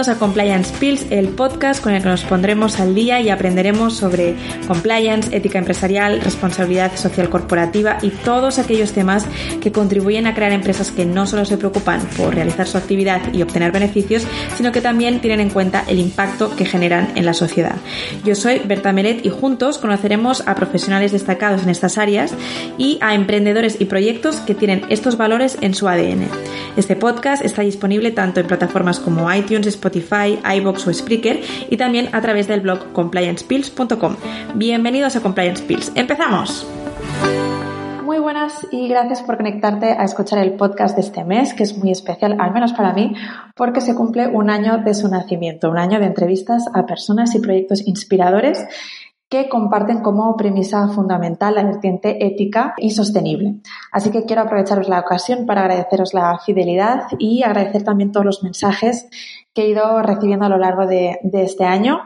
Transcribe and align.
bienvenidos 0.00 0.16
a 0.16 0.26
Compliance 0.26 0.74
Pills, 0.78 1.06
el 1.10 1.28
podcast 1.28 1.82
con 1.82 1.92
el 1.92 2.02
que 2.02 2.08
nos 2.08 2.22
pondremos 2.22 2.80
al 2.80 2.94
día 2.94 3.20
y 3.20 3.28
aprenderemos 3.28 3.94
sobre 3.94 4.34
compliance, 4.66 5.36
ética 5.36 5.58
empresarial, 5.58 6.22
responsabilidad 6.22 6.96
social 6.96 7.28
corporativa 7.28 7.98
y 8.00 8.08
todos 8.08 8.58
aquellos 8.58 8.92
temas 8.92 9.26
que 9.60 9.72
contribuyen 9.72 10.26
a 10.26 10.34
crear 10.34 10.52
empresas 10.52 10.90
que 10.90 11.04
no 11.04 11.26
solo 11.26 11.44
se 11.44 11.58
preocupan 11.58 12.00
por 12.16 12.34
realizar 12.34 12.66
su 12.66 12.78
actividad 12.78 13.34
y 13.34 13.42
obtener 13.42 13.72
beneficios, 13.72 14.22
sino 14.56 14.72
que 14.72 14.80
también 14.80 15.20
tienen 15.20 15.40
en 15.40 15.50
cuenta 15.50 15.84
el 15.86 15.98
impacto 15.98 16.56
que 16.56 16.64
generan 16.64 17.12
en 17.16 17.26
la 17.26 17.34
sociedad. 17.34 17.76
Yo 18.24 18.34
soy 18.34 18.60
Berta 18.60 18.94
Meret 18.94 19.26
y 19.26 19.28
juntos 19.28 19.76
conoceremos 19.76 20.42
a 20.46 20.54
profesionales 20.54 21.12
destacados 21.12 21.62
en 21.64 21.68
estas 21.68 21.98
áreas 21.98 22.32
y 22.78 22.96
a 23.02 23.14
emprendedores 23.14 23.78
y 23.78 23.84
proyectos 23.84 24.36
que 24.36 24.54
tienen 24.54 24.82
estos 24.88 25.18
valores 25.18 25.58
en 25.60 25.74
su 25.74 25.88
ADN. 25.88 26.26
Este 26.78 26.96
podcast 26.96 27.44
está 27.44 27.60
disponible 27.60 28.12
tanto 28.12 28.40
en 28.40 28.46
plataformas 28.46 28.98
como 28.98 29.30
iTunes, 29.34 29.66
Spotify, 29.66 29.89
iBox 29.94 30.86
o 30.86 30.92
Spreaker 30.92 31.40
y 31.68 31.76
también 31.76 32.08
a 32.12 32.20
través 32.20 32.48
del 32.48 32.60
blog 32.60 32.92
compliancepills.com. 32.92 34.16
Bienvenidos 34.54 35.16
a 35.16 35.20
Compliance 35.20 35.62
Pills. 35.62 35.92
¡Empezamos! 35.94 36.66
Muy 38.04 38.18
buenas 38.18 38.66
y 38.72 38.88
gracias 38.88 39.22
por 39.22 39.36
conectarte 39.36 39.92
a 39.92 40.04
escuchar 40.04 40.40
el 40.40 40.54
podcast 40.54 40.96
de 40.96 41.02
este 41.02 41.24
mes, 41.24 41.54
que 41.54 41.62
es 41.62 41.78
muy 41.78 41.92
especial, 41.92 42.36
al 42.40 42.52
menos 42.52 42.72
para 42.72 42.92
mí, 42.92 43.14
porque 43.54 43.80
se 43.80 43.94
cumple 43.94 44.26
un 44.26 44.50
año 44.50 44.78
de 44.78 44.94
su 44.94 45.08
nacimiento, 45.08 45.70
un 45.70 45.78
año 45.78 46.00
de 46.00 46.06
entrevistas 46.06 46.64
a 46.74 46.86
personas 46.86 47.34
y 47.34 47.40
proyectos 47.40 47.86
inspiradores 47.86 48.66
que 49.30 49.48
comparten 49.48 50.02
como 50.02 50.36
premisa 50.36 50.88
fundamental 50.88 51.54
la 51.54 51.62
vertiente 51.62 52.26
ética 52.26 52.74
y 52.76 52.90
sostenible. 52.90 53.60
Así 53.92 54.10
que 54.10 54.24
quiero 54.24 54.42
aprovecharos 54.42 54.88
la 54.88 54.98
ocasión 54.98 55.46
para 55.46 55.60
agradeceros 55.60 56.12
la 56.12 56.36
fidelidad 56.44 57.04
y 57.16 57.44
agradecer 57.44 57.84
también 57.84 58.10
todos 58.10 58.26
los 58.26 58.42
mensajes 58.42 59.08
que 59.54 59.62
he 59.62 59.68
ido 59.68 60.02
recibiendo 60.02 60.46
a 60.46 60.48
lo 60.48 60.58
largo 60.58 60.86
de, 60.86 61.18
este 61.32 61.64
año. 61.64 62.00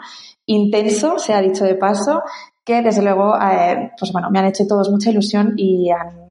Intenso, 0.47 1.19
se 1.19 1.33
ha 1.33 1.41
dicho 1.41 1.65
de 1.65 1.75
paso, 1.75 2.23
que 2.65 2.83
desde 2.83 3.03
luego 3.03 3.35
eh, 3.37 3.93
pues 3.99 4.13
bueno, 4.13 4.31
me 4.31 4.39
han 4.39 4.47
hecho 4.47 4.67
todos 4.67 4.91
mucha 4.91 5.11
ilusión 5.11 5.55
y 5.57 5.91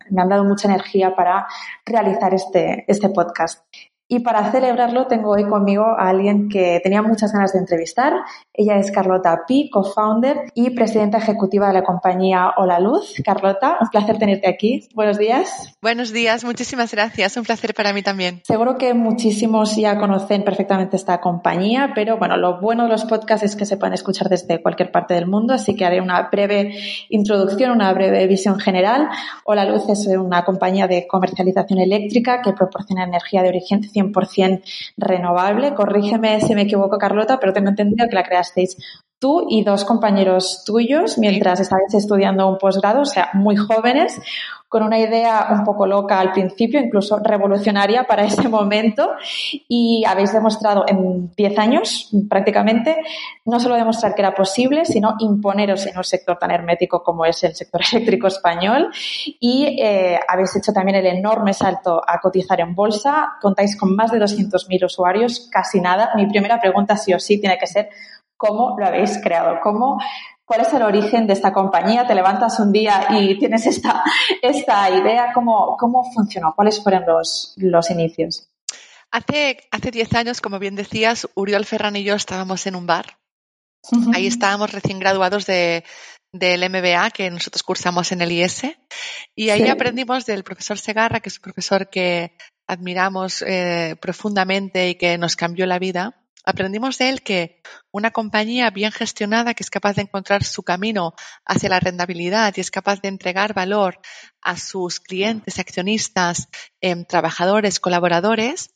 me 0.09 0.21
han 0.21 0.29
dado 0.29 0.43
mucha 0.43 0.67
energía 0.67 1.15
para 1.15 1.47
realizar 1.85 2.33
este, 2.33 2.85
este 2.87 3.09
podcast. 3.09 3.63
Y 4.07 4.19
para 4.19 4.51
celebrarlo 4.51 5.07
tengo 5.07 5.31
hoy 5.31 5.45
conmigo 5.45 5.85
a 5.85 6.09
alguien 6.09 6.49
que 6.49 6.81
tenía 6.83 7.01
muchas 7.01 7.31
ganas 7.31 7.53
de 7.53 7.59
entrevistar. 7.59 8.13
Ella 8.53 8.77
es 8.77 8.91
Carlota 8.91 9.43
Pi, 9.47 9.69
co-founder 9.69 10.51
y 10.53 10.71
presidenta 10.71 11.19
ejecutiva 11.19 11.67
de 11.67 11.73
la 11.73 11.83
compañía 11.83 12.51
Hola 12.57 12.79
Luz. 12.79 13.15
Carlota, 13.23 13.77
un 13.79 13.87
placer 13.87 14.19
tenerte 14.19 14.49
aquí. 14.49 14.89
Buenos 14.93 15.17
días. 15.17 15.73
Buenos 15.81 16.11
días, 16.11 16.43
muchísimas 16.43 16.91
gracias. 16.91 17.37
Un 17.37 17.45
placer 17.45 17.73
para 17.73 17.93
mí 17.93 18.03
también. 18.03 18.41
Seguro 18.43 18.77
que 18.77 18.93
muchísimos 18.93 19.75
ya 19.77 19.97
conocen 19.97 20.43
perfectamente 20.43 20.97
esta 20.97 21.21
compañía, 21.21 21.93
pero 21.95 22.17
bueno, 22.17 22.35
lo 22.35 22.59
bueno 22.59 22.83
de 22.83 22.89
los 22.89 23.05
podcasts 23.05 23.45
es 23.45 23.55
que 23.55 23.65
se 23.65 23.77
pueden 23.77 23.93
escuchar 23.93 24.27
desde 24.27 24.61
cualquier 24.61 24.91
parte 24.91 25.13
del 25.13 25.27
mundo, 25.27 25.53
así 25.53 25.75
que 25.75 25.85
haré 25.85 26.01
una 26.01 26.29
breve 26.29 26.75
introducción, 27.09 27.71
una 27.71 27.93
breve 27.93 28.27
visión 28.27 28.59
general. 28.59 29.07
Hola 29.45 29.63
Luz 29.63 29.87
es 29.87 30.05
una 30.07 30.43
compañía 30.43 30.87
de 30.87 31.07
comercialización 31.07 31.79
eléctrica 31.79 32.41
que 32.41 32.51
proporciona 32.51 33.05
energía 33.05 33.41
de 33.41 33.49
origen 33.49 33.81
100% 33.93 34.63
renovable. 34.97 35.73
Corrígeme 35.73 36.41
si 36.41 36.55
me 36.55 36.63
equivoco, 36.63 36.97
Carlota, 36.97 37.39
pero 37.39 37.53
tengo 37.53 37.69
entendido 37.69 38.07
que 38.09 38.15
la 38.15 38.23
creasteis 38.23 38.77
tú 39.23 39.45
y 39.49 39.63
dos 39.63 39.85
compañeros 39.85 40.63
tuyos 40.65 41.17
mientras 41.17 41.61
estabais 41.61 41.93
estudiando 41.93 42.45
un 42.45 42.57
posgrado, 42.57 43.03
o 43.03 43.05
sea, 43.05 43.29
muy 43.33 43.55
jóvenes, 43.55 44.19
con 44.73 44.81
una 44.81 44.97
idea 44.97 45.49
un 45.51 45.63
poco 45.63 45.85
loca 45.85 46.19
al 46.19 46.31
principio, 46.31 46.79
incluso 46.79 47.19
revolucionaria 47.19 48.05
para 48.05 48.23
ese 48.31 48.49
momento, 48.49 49.11
y 49.67 50.03
habéis 50.03 50.33
demostrado 50.33 50.85
en 50.87 51.31
10 51.35 51.59
años 51.59 52.09
prácticamente 52.27 52.97
no 53.45 53.59
solo 53.59 53.75
demostrar 53.75 54.15
que 54.15 54.23
era 54.23 54.33
posible, 54.33 54.83
sino 54.85 55.13
imponeros 55.19 55.85
en 55.85 55.95
un 55.95 56.03
sector 56.03 56.39
tan 56.39 56.49
hermético 56.49 57.03
como 57.03 57.23
es 57.23 57.43
el 57.43 57.53
sector 57.53 57.81
eléctrico 57.91 58.25
español, 58.25 58.89
y 59.39 59.77
eh, 59.79 60.19
habéis 60.27 60.55
hecho 60.55 60.73
también 60.73 60.97
el 60.97 61.05
enorme 61.05 61.53
salto 61.53 62.01
a 62.03 62.19
cotizar 62.19 62.59
en 62.59 62.73
bolsa, 62.73 63.33
contáis 63.43 63.77
con 63.77 63.95
más 63.95 64.11
de 64.11 64.17
200.000 64.17 64.85
usuarios, 64.85 65.49
casi 65.51 65.81
nada. 65.81 66.13
Mi 66.15 66.25
primera 66.25 66.59
pregunta 66.59 66.97
sí 66.97 67.13
o 67.13 67.19
sí 67.19 67.39
tiene 67.39 67.59
que 67.59 67.67
ser, 67.67 67.89
¿cómo 68.35 68.75
lo 68.79 68.87
habéis 68.87 69.19
creado? 69.21 69.59
¿Cómo 69.61 69.99
¿Cuál 70.45 70.61
es 70.61 70.73
el 70.73 70.81
origen 70.81 71.25
de 71.25 71.33
esta 71.33 71.53
compañía? 71.53 72.05
Te 72.05 72.15
levantas 72.15 72.59
un 72.59 72.71
día 72.71 73.07
y 73.11 73.37
tienes 73.39 73.65
esta, 73.65 74.03
esta 74.41 74.89
idea. 74.89 75.31
¿Cómo, 75.33 75.77
¿Cómo 75.77 76.03
funcionó? 76.11 76.53
¿Cuáles 76.55 76.83
fueron 76.83 77.05
los, 77.05 77.53
los 77.57 77.89
inicios? 77.89 78.49
Hace, 79.11 79.57
hace 79.71 79.91
10 79.91 80.13
años, 80.15 80.41
como 80.41 80.59
bien 80.59 80.75
decías, 80.75 81.29
Uriol 81.35 81.65
Ferran 81.65 81.95
y 81.95 82.03
yo 82.03 82.15
estábamos 82.15 82.65
en 82.67 82.75
un 82.75 82.87
bar. 82.87 83.17
Ahí 84.13 84.27
estábamos 84.27 84.71
recién 84.71 84.97
graduados 84.99 85.45
de, 85.45 85.83
del 86.31 86.69
MBA 86.69 87.11
que 87.11 87.29
nosotros 87.29 87.63
cursamos 87.63 88.11
en 88.11 88.21
el 88.21 88.31
IS 88.31 88.63
y 89.35 89.49
ahí 89.49 89.67
aprendimos 89.67 90.25
del 90.25 90.43
profesor 90.43 90.79
Segarra, 90.79 91.19
que 91.19 91.29
es 91.29 91.37
un 91.37 91.43
profesor 91.43 91.89
que 91.89 92.35
admiramos 92.67 93.43
eh, 93.45 93.95
profundamente 94.01 94.89
y 94.89 94.95
que 94.95 95.17
nos 95.17 95.35
cambió 95.35 95.65
la 95.65 95.79
vida. 95.79 96.22
Aprendimos 96.45 96.97
de 96.97 97.09
él 97.09 97.21
que 97.21 97.61
una 97.91 98.11
compañía 98.11 98.69
bien 98.69 98.91
gestionada 98.91 99.53
que 99.53 99.63
es 99.63 99.69
capaz 99.69 99.95
de 99.95 100.01
encontrar 100.01 100.43
su 100.43 100.63
camino 100.63 101.13
hacia 101.45 101.69
la 101.69 101.79
rentabilidad 101.79 102.53
y 102.55 102.61
es 102.61 102.69
capaz 102.69 103.01
de 103.01 103.07
entregar 103.07 103.53
valor 103.53 103.99
a 104.41 104.57
sus 104.57 104.99
clientes, 104.99 105.57
accionistas, 105.59 106.49
em, 106.81 107.05
trabajadores, 107.05 107.79
colaboradores, 107.79 108.71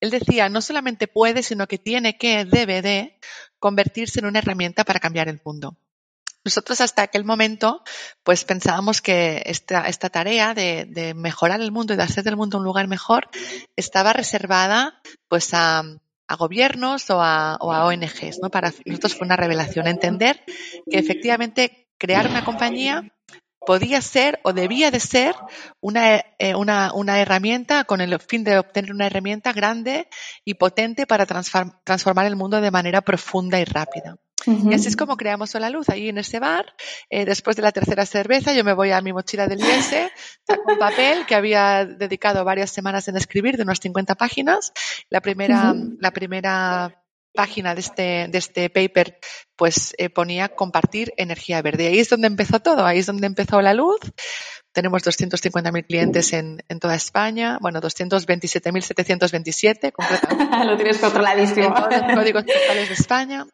él 0.00 0.10
decía, 0.10 0.48
no 0.48 0.60
solamente 0.60 1.06
puede, 1.06 1.44
sino 1.44 1.68
que 1.68 1.78
tiene 1.78 2.18
que, 2.18 2.44
debe 2.44 2.82
de, 2.82 3.20
convertirse 3.60 4.18
en 4.18 4.26
una 4.26 4.40
herramienta 4.40 4.82
para 4.82 4.98
cambiar 4.98 5.28
el 5.28 5.40
mundo. 5.44 5.78
Nosotros 6.44 6.80
hasta 6.80 7.02
aquel 7.02 7.24
momento, 7.24 7.84
pues 8.24 8.44
pensábamos 8.44 9.00
que 9.00 9.44
esta, 9.46 9.84
tarea 10.10 10.54
de, 10.54 10.86
de, 10.86 11.14
mejorar 11.14 11.60
el 11.60 11.70
mundo 11.70 11.94
y 11.94 11.96
de 11.96 12.02
hacer 12.02 12.24
del 12.24 12.36
mundo 12.36 12.58
un 12.58 12.64
lugar 12.64 12.88
mejor 12.88 13.28
estaba 13.76 14.12
reservada 14.12 15.00
pues 15.28 15.54
a, 15.54 15.84
a 16.28 16.36
gobiernos 16.36 17.10
o 17.10 17.20
a, 17.22 17.56
ONGs. 17.60 18.40
¿no? 18.42 18.50
Para 18.50 18.72
nosotros 18.86 19.14
fue 19.14 19.26
una 19.26 19.36
revelación 19.36 19.86
entender 19.86 20.42
que 20.90 20.98
efectivamente 20.98 21.88
crear 21.98 22.26
una 22.26 22.44
compañía 22.44 23.12
podía 23.64 24.00
ser 24.00 24.40
o 24.42 24.52
debía 24.52 24.90
de 24.90 25.00
ser 25.00 25.34
una, 25.80 26.16
eh, 26.38 26.54
una, 26.54 27.20
herramienta 27.20 27.84
con 27.84 28.00
el 28.00 28.18
fin 28.20 28.44
de 28.44 28.58
obtener 28.58 28.92
una 28.92 29.06
herramienta 29.06 29.52
grande 29.52 30.08
y 30.44 30.54
potente 30.54 31.06
para 31.06 31.26
transformar 31.26 32.26
el 32.26 32.36
mundo 32.36 32.60
de 32.60 32.70
manera 32.70 33.02
profunda 33.02 33.60
y 33.60 33.64
rápida. 33.64 34.16
Y 34.46 34.74
así 34.74 34.88
es 34.88 34.96
como 34.96 35.16
creamos 35.16 35.54
la 35.54 35.70
luz 35.70 35.88
ahí 35.88 36.08
en 36.08 36.18
ese 36.18 36.38
bar. 36.38 36.74
Eh, 37.10 37.24
después 37.24 37.56
de 37.56 37.62
la 37.62 37.72
tercera 37.72 38.06
cerveza, 38.06 38.52
yo 38.52 38.64
me 38.64 38.72
voy 38.72 38.90
a 38.90 39.00
mi 39.00 39.12
mochila 39.12 39.46
del 39.46 39.60
saco 39.60 40.72
un 40.72 40.78
papel 40.78 41.26
que 41.26 41.34
había 41.34 41.84
dedicado 41.84 42.44
varias 42.44 42.70
semanas 42.70 43.08
en 43.08 43.16
escribir 43.16 43.56
de 43.56 43.62
unas 43.62 43.80
50 43.80 44.14
páginas. 44.14 44.72
La 45.10 45.20
primera, 45.20 45.74
la 45.98 46.10
primera 46.10 47.02
página 47.32 47.74
de 47.74 47.80
este, 47.80 48.28
de 48.28 48.38
este 48.38 48.70
paper, 48.70 49.18
pues 49.56 49.94
eh, 49.98 50.08
ponía 50.10 50.50
compartir 50.50 51.12
energía 51.16 51.60
verde. 51.62 51.88
Ahí 51.88 51.98
es 51.98 52.08
donde 52.08 52.26
empezó 52.26 52.60
todo, 52.60 52.86
ahí 52.86 52.98
es 52.98 53.06
donde 53.06 53.26
empezó 53.26 53.62
la 53.62 53.74
luz. 53.74 54.00
Tenemos 54.72 55.02
250.000 55.02 55.86
clientes 55.86 56.32
en, 56.32 56.62
en, 56.68 56.80
toda 56.80 56.94
España, 56.94 57.58
bueno, 57.60 57.80
227.727 57.80 59.92
completamente. 59.92 60.56
Lo 60.66 60.76
tienes 60.76 60.98
controladísimo. 60.98 61.66
En 61.66 61.74
todos 61.74 61.92
los 61.92 62.02
códigos 62.14 62.44
postales 62.44 62.88
de 62.88 62.94
España. 62.94 63.44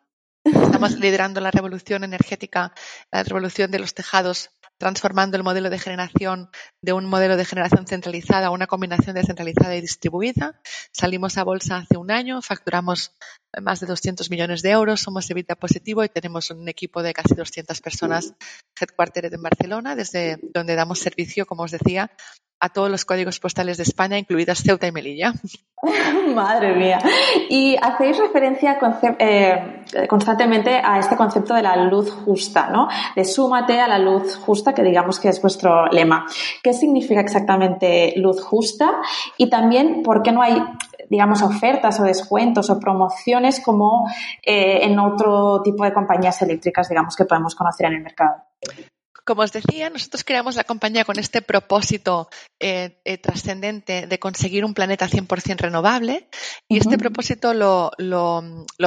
Estamos 0.55 0.99
liderando 0.99 1.41
la 1.41 1.51
revolución 1.51 2.05
energética, 2.05 2.73
la 3.13 3.23
revolución 3.23 3.71
de 3.71 3.79
los 3.79 3.93
tejados 3.93 4.51
transformando 4.79 5.37
el 5.37 5.43
modelo 5.43 5.71
de 5.71 5.79
generación 5.79 6.51
de 6.81 6.93
un 6.93 7.05
modelo 7.05 7.37
de 7.37 7.45
generación 7.45 7.87
centralizada 7.87 8.47
a 8.47 8.51
una 8.51 8.67
combinación 8.67 9.15
descentralizada 9.15 9.77
y 9.77 9.81
distribuida. 9.81 10.61
Salimos 10.93 11.37
a 11.37 11.45
bolsa 11.45 11.79
hace 11.79 11.97
un 11.97 12.11
año, 12.11 12.41
facturamos 12.41 13.13
más 13.63 13.81
de 13.81 13.87
200 13.87 14.31
millones 14.31 14.63
de 14.63 14.71
euros, 14.71 15.01
somos 15.01 15.31
evita 15.31 15.55
positivo 15.55 16.05
y 16.05 16.09
tenemos 16.09 16.51
un 16.51 16.69
equipo 16.69 17.03
de 17.03 17.15
casi 17.15 17.35
200 17.35 17.81
personas 17.81 18.35
headquartered 18.79 19.33
en 19.33 19.43
Barcelona, 19.43 19.97
desde 19.97 20.39
donde 20.55 20.75
damos 20.75 20.99
servicio, 20.99 21.47
como 21.47 21.63
os 21.63 21.71
decía, 21.71 22.11
a 22.61 22.69
todos 22.71 22.91
los 22.91 23.05
códigos 23.05 23.39
postales 23.39 23.77
de 23.77 23.85
España, 23.85 24.19
incluidas 24.19 24.63
Ceuta 24.63 24.87
y 24.87 24.93
Melilla. 24.93 25.33
Madre 26.35 26.75
mía. 26.75 26.99
Y 27.49 27.77
hacéis 27.81 28.19
referencia 28.19 28.79
eh, 29.19 29.85
constantemente 30.09 30.81
a 30.85 30.99
este 30.99 31.17
concepto 31.17 31.55
de 31.55 31.63
la 31.63 31.77
luz 31.77 32.11
justa, 32.11 32.69
¿no? 32.69 32.89
De 33.15 33.25
súmate 33.25 33.81
a 33.81 33.87
la 33.87 33.99
luz 33.99 34.37
justa, 34.37 34.75
que 34.75 34.83
digamos 34.83 35.21
que 35.21 35.29
es 35.29 35.41
vuestro 35.41 35.87
lema. 35.87 36.27
¿Qué 36.63 36.73
significa 36.73 37.21
exactamente 37.21 38.15
luz 38.17 38.43
justa? 38.43 38.91
Y 39.37 39.49
también, 39.49 40.03
¿por 40.03 40.23
qué 40.23 40.33
no 40.33 40.43
hay 40.43 40.61
digamos, 41.09 41.43
ofertas 41.43 42.01
o 42.01 42.05
descuentos 42.05 42.71
o 42.71 42.79
promociones 42.79 43.61
como 43.61 44.09
eh, 44.45 44.81
en 44.83 44.99
otro 44.99 45.63
tipo 45.63 45.85
de 45.85 45.93
compañías 45.93 46.41
eléctricas, 46.43 46.89
digamos, 46.89 47.17
que 47.17 47.25
podemos 47.25 47.55
conocer 47.55 47.87
en 47.87 47.95
el 47.95 48.03
mercado. 48.03 48.37
Como 49.29 49.43
os 49.43 49.53
decía, 49.53 49.91
nosotros 49.91 50.25
creamos 50.25 50.57
la 50.57 50.65
compañía 50.65 51.05
con 51.05 51.19
este 51.19 51.43
propósito 51.43 52.31
eh, 52.59 52.99
eh, 53.05 53.19
trascendente 53.19 54.07
de 54.07 54.19
conseguir 54.19 54.65
un 54.65 54.73
planeta 54.73 55.07
100% 55.07 55.59
renovable 55.59 56.31
y 56.67 56.79
este 56.79 56.97
propósito 56.97 57.53
lo, 57.53 57.91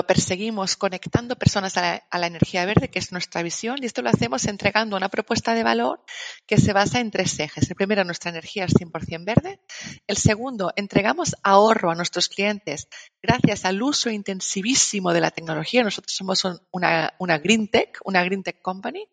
perseguimos 0.07 0.77
conectando 0.77 1.35
personas 1.35 1.77
a 1.77 2.01
la, 2.11 2.25
energía 2.25 2.65
verde, 2.65 2.89
que 2.89 2.97
es 2.97 3.11
nuestra 3.11 3.43
visión, 3.43 3.77
y 3.81 3.85
esto 3.85 4.01
lo 4.01 4.09
hacemos 4.09 4.45
entregando 4.45 4.97
una 4.97 5.09
propuesta 5.09 5.53
de 5.53 5.61
valor 5.61 6.03
que 6.47 6.57
se 6.57 6.73
basa 6.73 6.99
en 6.99 7.11
tres 7.11 7.39
ejes. 7.39 7.69
El 7.69 7.75
primero, 7.75 8.03
nuestra 8.03 8.31
energía 8.31 8.65
es 8.65 8.73
100% 8.73 9.23
verde. 9.23 9.59
El 10.07 10.17
segundo, 10.17 10.73
entregamos 10.75 11.35
ahorro 11.43 11.91
a 11.91 11.95
nuestros 11.95 12.29
clientes 12.29 12.87
gracias 13.21 13.65
al 13.65 13.81
uso 13.83 14.09
intensivísimo 14.09 15.13
de 15.13 15.21
la 15.21 15.29
tecnología. 15.29 15.83
Nosotros 15.83 16.15
somos 16.15 16.43
una, 16.71 17.13
una 17.19 17.37
Green 17.37 17.67
Tech, 17.67 17.99
una 18.03 18.23
Green 18.23 18.41
Tech 18.41 18.59
Company, 18.59 19.07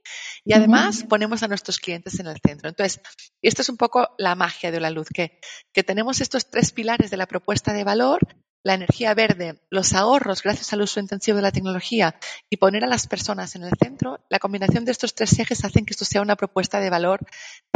y 0.45 0.55
además 0.55 1.05
ponemos 1.19 1.43
a 1.43 1.49
nuestros 1.49 1.81
clientes 1.81 2.21
en 2.21 2.29
el 2.29 2.39
centro. 2.39 2.69
Entonces, 2.69 3.01
esto 3.43 3.63
es 3.63 3.69
un 3.69 3.77
poco 3.77 4.11
la 4.19 4.37
magia 4.37 4.71
de 4.71 4.79
la 4.79 4.89
luz, 4.89 5.09
que, 5.13 5.41
que 5.73 5.83
tenemos 5.83 6.21
estos 6.21 6.49
tres 6.49 6.71
pilares 6.71 7.11
de 7.11 7.17
la 7.17 7.27
propuesta 7.27 7.73
de 7.73 7.83
valor, 7.83 8.21
la 8.63 8.75
energía 8.75 9.15
verde, 9.15 9.61
los 9.69 9.95
ahorros 9.95 10.45
gracias 10.45 10.73
al 10.73 10.83
uso 10.83 11.01
intensivo 11.01 11.35
de 11.35 11.43
la 11.43 11.51
tecnología 11.51 12.15
y 12.49 12.59
poner 12.59 12.85
a 12.85 12.87
las 12.87 13.09
personas 13.09 13.57
en 13.57 13.65
el 13.65 13.73
centro, 13.83 14.21
la 14.29 14.39
combinación 14.39 14.85
de 14.85 14.93
estos 14.93 15.17
tres 15.17 15.37
ejes 15.41 15.65
hacen 15.65 15.85
que 15.85 15.93
esto 15.93 16.05
sea 16.05 16.23
una 16.23 16.37
propuesta 16.37 16.79
de 16.79 16.89
valor 16.89 17.19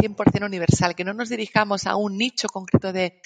100% 0.01 0.45
universal, 0.45 0.95
que 0.95 1.03
no 1.03 1.13
nos 1.13 1.27
dirijamos 1.27 1.85
a 1.85 1.97
un 1.97 2.17
nicho 2.17 2.47
concreto 2.47 2.93
de, 2.93 3.19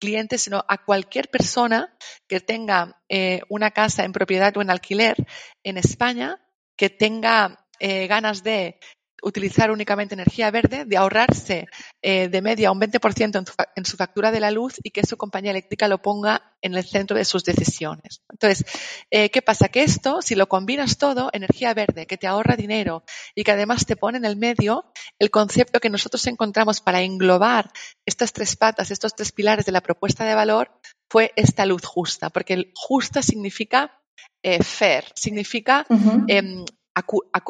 clientes, 0.00 0.42
sino 0.42 0.64
a 0.68 0.84
cualquier 0.84 1.28
persona 1.28 1.96
que 2.28 2.38
tenga 2.38 3.02
eh, 3.08 3.40
una 3.48 3.72
casa 3.72 4.04
en 4.04 4.12
propiedad 4.12 4.56
o 4.56 4.62
en 4.62 4.70
alquiler 4.70 5.16
en 5.64 5.76
España, 5.76 6.40
que 6.76 6.88
tenga 6.88 7.66
eh, 7.80 8.08
ganas 8.08 8.42
de 8.42 8.80
utilizar 9.22 9.70
únicamente 9.70 10.14
energía 10.14 10.50
verde, 10.50 10.84
de 10.84 10.96
ahorrarse 10.96 11.66
eh, 12.02 12.28
de 12.28 12.42
media 12.42 12.70
un 12.70 12.80
20% 12.80 13.44
en, 13.74 13.84
su 13.84 13.96
factura 13.96 14.30
de 14.30 14.40
la 14.40 14.50
luz 14.50 14.74
y 14.82 14.90
que 14.90 15.06
su 15.06 15.16
compañía 15.16 15.50
eléctrica 15.50 15.88
lo 15.88 16.00
ponga 16.00 16.54
en 16.62 16.74
el 16.74 16.84
centro 16.84 17.16
de 17.16 17.24
sus 17.24 17.44
decisiones. 17.44 18.22
Entonces, 18.30 18.64
eh, 19.10 19.30
¿qué 19.30 19.42
pasa? 19.42 19.68
Que 19.68 19.82
esto, 19.82 20.22
si 20.22 20.34
lo 20.34 20.48
combinas 20.48 20.98
todo, 20.98 21.30
energía 21.32 21.74
verde, 21.74 22.06
que 22.06 22.16
te 22.16 22.26
ahorra 22.26 22.56
dinero 22.56 23.04
y 23.34 23.44
que 23.44 23.52
además 23.52 23.86
te 23.86 23.96
pone 23.96 24.18
en 24.18 24.24
el 24.24 24.36
medio, 24.36 24.84
el 25.18 25.30
concepto 25.30 25.80
que 25.80 25.90
nosotros 25.90 26.26
encontramos 26.26 26.80
para 26.80 27.02
englobar 27.02 27.70
estas 28.06 28.32
tres 28.32 28.56
patas, 28.56 28.90
estos 28.90 29.14
tres 29.14 29.32
pilares 29.32 29.66
de 29.66 29.72
la 29.72 29.80
propuesta 29.80 30.24
de 30.24 30.34
valor, 30.34 30.70
fue 31.10 31.32
esta 31.36 31.64
luz 31.66 31.84
justa, 31.84 32.30
porque 32.30 32.70
justa 32.74 33.22
significa 33.22 33.98
eh, 34.42 34.62
fair, 34.62 35.04
significa 35.14 35.86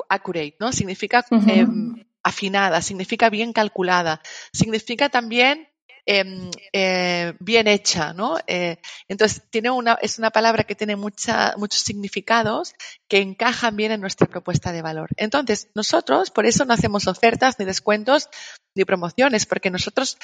accurate, 0.08 0.56
¿no? 0.60 0.72
Significa 0.72 1.24
em, 1.30 1.94
afinada, 2.22 2.80
significa 2.82 3.30
bien 3.30 3.52
calculada, 3.52 4.20
significa 4.52 5.08
también 5.08 5.68
em, 6.06 6.50
eh, 6.72 7.34
bien 7.38 7.68
hecha, 7.68 8.14
¿no? 8.14 8.38
Eh, 8.46 8.78
entonces 9.08 9.42
tiene 9.50 9.70
una, 9.70 9.98
es 10.00 10.18
una 10.18 10.30
palabra 10.30 10.64
que 10.64 10.74
tiene 10.74 10.96
mucha, 10.96 11.54
muchos 11.58 11.80
significados 11.82 12.74
que 13.08 13.18
encajan 13.18 13.76
bien 13.76 13.92
en 13.92 14.00
nuestra 14.00 14.26
propuesta 14.26 14.72
de 14.72 14.82
valor. 14.82 15.10
Entonces, 15.16 15.68
nosotros 15.74 16.30
por 16.30 16.46
eso 16.46 16.64
no 16.64 16.72
hacemos 16.72 17.06
ofertas 17.06 17.58
ni 17.58 17.66
descuentos 17.66 18.28
ni 18.74 18.84
promociones, 18.84 19.44
porque 19.44 19.70
nosotros 19.70 20.16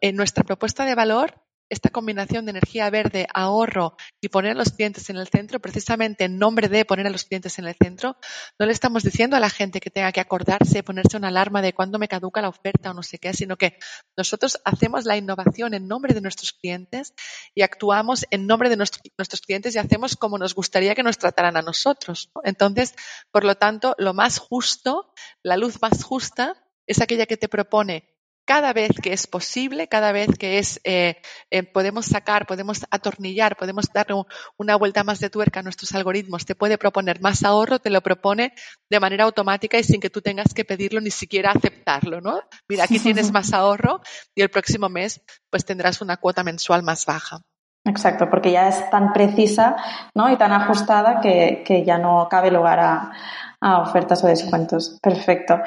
en 0.00 0.16
nuestra 0.16 0.44
propuesta 0.44 0.84
de 0.84 0.94
valor 0.94 1.40
esta 1.74 1.90
combinación 1.90 2.46
de 2.46 2.50
energía 2.52 2.88
verde, 2.88 3.26
ahorro 3.34 3.96
y 4.20 4.28
poner 4.28 4.52
a 4.52 4.54
los 4.54 4.70
clientes 4.70 5.10
en 5.10 5.16
el 5.16 5.28
centro, 5.28 5.60
precisamente 5.60 6.24
en 6.24 6.38
nombre 6.38 6.68
de 6.68 6.84
poner 6.84 7.06
a 7.06 7.10
los 7.10 7.24
clientes 7.24 7.58
en 7.58 7.66
el 7.66 7.74
centro, 7.74 8.16
no 8.58 8.66
le 8.66 8.72
estamos 8.72 9.02
diciendo 9.02 9.36
a 9.36 9.40
la 9.40 9.50
gente 9.50 9.80
que 9.80 9.90
tenga 9.90 10.12
que 10.12 10.20
acordarse, 10.20 10.82
ponerse 10.82 11.16
una 11.16 11.28
alarma 11.28 11.60
de 11.60 11.74
cuándo 11.74 11.98
me 11.98 12.08
caduca 12.08 12.40
la 12.40 12.48
oferta 12.48 12.90
o 12.90 12.94
no 12.94 13.02
sé 13.02 13.18
qué, 13.18 13.34
sino 13.34 13.56
que 13.56 13.78
nosotros 14.16 14.60
hacemos 14.64 15.04
la 15.04 15.16
innovación 15.16 15.74
en 15.74 15.86
nombre 15.86 16.14
de 16.14 16.20
nuestros 16.20 16.52
clientes 16.52 17.14
y 17.54 17.62
actuamos 17.62 18.24
en 18.30 18.46
nombre 18.46 18.70
de 18.70 18.76
nuestros 18.76 19.40
clientes 19.42 19.74
y 19.74 19.78
hacemos 19.78 20.16
como 20.16 20.38
nos 20.38 20.54
gustaría 20.54 20.94
que 20.94 21.02
nos 21.02 21.18
trataran 21.18 21.56
a 21.56 21.62
nosotros. 21.62 22.30
Entonces, 22.44 22.94
por 23.30 23.44
lo 23.44 23.56
tanto, 23.56 23.94
lo 23.98 24.14
más 24.14 24.38
justo, 24.38 25.12
la 25.42 25.56
luz 25.56 25.82
más 25.82 26.02
justa, 26.04 26.54
es 26.86 27.00
aquella 27.00 27.26
que 27.26 27.36
te 27.36 27.48
propone 27.48 28.13
cada 28.44 28.72
vez 28.72 28.92
que 29.02 29.12
es 29.12 29.26
posible, 29.26 29.88
cada 29.88 30.12
vez 30.12 30.28
que 30.38 30.58
es, 30.58 30.80
eh, 30.84 31.16
eh, 31.50 31.62
podemos 31.62 32.06
sacar, 32.06 32.46
podemos 32.46 32.84
atornillar, 32.90 33.56
podemos 33.56 33.86
dar 33.92 34.08
una 34.56 34.76
vuelta 34.76 35.04
más 35.04 35.20
de 35.20 35.30
tuerca 35.30 35.60
a 35.60 35.62
nuestros 35.62 35.94
algoritmos, 35.94 36.44
te 36.44 36.54
puede 36.54 36.78
proponer 36.78 37.20
más 37.20 37.42
ahorro, 37.44 37.78
te 37.78 37.90
lo 37.90 38.02
propone 38.02 38.52
de 38.90 39.00
manera 39.00 39.24
automática 39.24 39.78
y 39.78 39.84
sin 39.84 40.00
que 40.00 40.10
tú 40.10 40.20
tengas 40.20 40.52
que 40.54 40.64
pedirlo 40.64 41.00
ni 41.00 41.10
siquiera 41.10 41.52
aceptarlo, 41.52 42.20
¿no? 42.20 42.40
Mira, 42.68 42.84
aquí 42.84 42.98
tienes 42.98 43.32
más 43.32 43.52
ahorro 43.52 44.00
y 44.34 44.42
el 44.42 44.50
próximo 44.50 44.88
mes 44.88 45.22
pues 45.50 45.64
tendrás 45.64 46.00
una 46.00 46.16
cuota 46.16 46.44
mensual 46.44 46.82
más 46.82 47.06
baja. 47.06 47.40
Exacto, 47.86 48.30
porque 48.30 48.50
ya 48.50 48.68
es 48.68 48.88
tan 48.88 49.12
precisa 49.12 49.76
¿no? 50.14 50.30
y 50.30 50.38
tan 50.38 50.52
ajustada 50.52 51.20
que, 51.20 51.62
que 51.66 51.84
ya 51.84 51.98
no 51.98 52.28
cabe 52.30 52.50
lugar 52.50 52.80
a, 52.80 53.12
a 53.60 53.78
ofertas 53.80 54.22
o 54.24 54.26
descuentos. 54.26 54.98
Perfecto. 55.02 55.60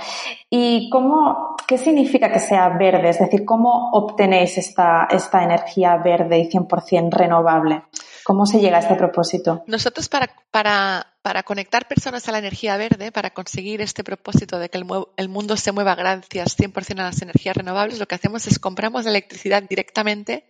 ¿Y 0.50 0.90
cómo, 0.90 1.57
qué 1.68 1.78
significa 1.78 2.32
que 2.32 2.40
sea 2.40 2.70
verde? 2.70 3.10
Es 3.10 3.20
decir, 3.20 3.46
¿cómo 3.46 3.92
obtenéis 3.92 4.58
esta, 4.58 5.08
esta 5.12 5.44
energía 5.44 5.98
verde 5.98 6.40
y 6.40 6.50
100% 6.50 7.12
renovable? 7.12 7.84
¿Cómo 8.24 8.46
se 8.46 8.60
llega 8.60 8.78
a 8.78 8.82
este 8.82 8.96
propósito? 8.96 9.64
Nosotros 9.68 10.10
para, 10.10 10.30
para, 10.52 11.06
para 11.22 11.44
conectar 11.44 11.88
personas 11.88 12.28
a 12.28 12.32
la 12.32 12.40
energía 12.40 12.78
verde, 12.78 13.12
para 13.12 13.30
conseguir 13.32 13.82
este 13.82 14.04
propósito 14.04 14.60
de 14.60 14.70
que 14.70 14.78
el, 14.78 14.86
el 15.18 15.30
mundo 15.30 15.56
se 15.58 15.72
mueva 15.72 15.96
gracias 15.96 16.58
100% 16.58 17.00
a 17.00 17.04
las 17.04 17.22
energías 17.22 17.56
renovables, 17.56 18.00
lo 18.00 18.08
que 18.08 18.16
hacemos 18.16 18.48
es 18.48 18.60
compramos 18.60 19.06
electricidad 19.06 19.64
directamente 19.64 20.50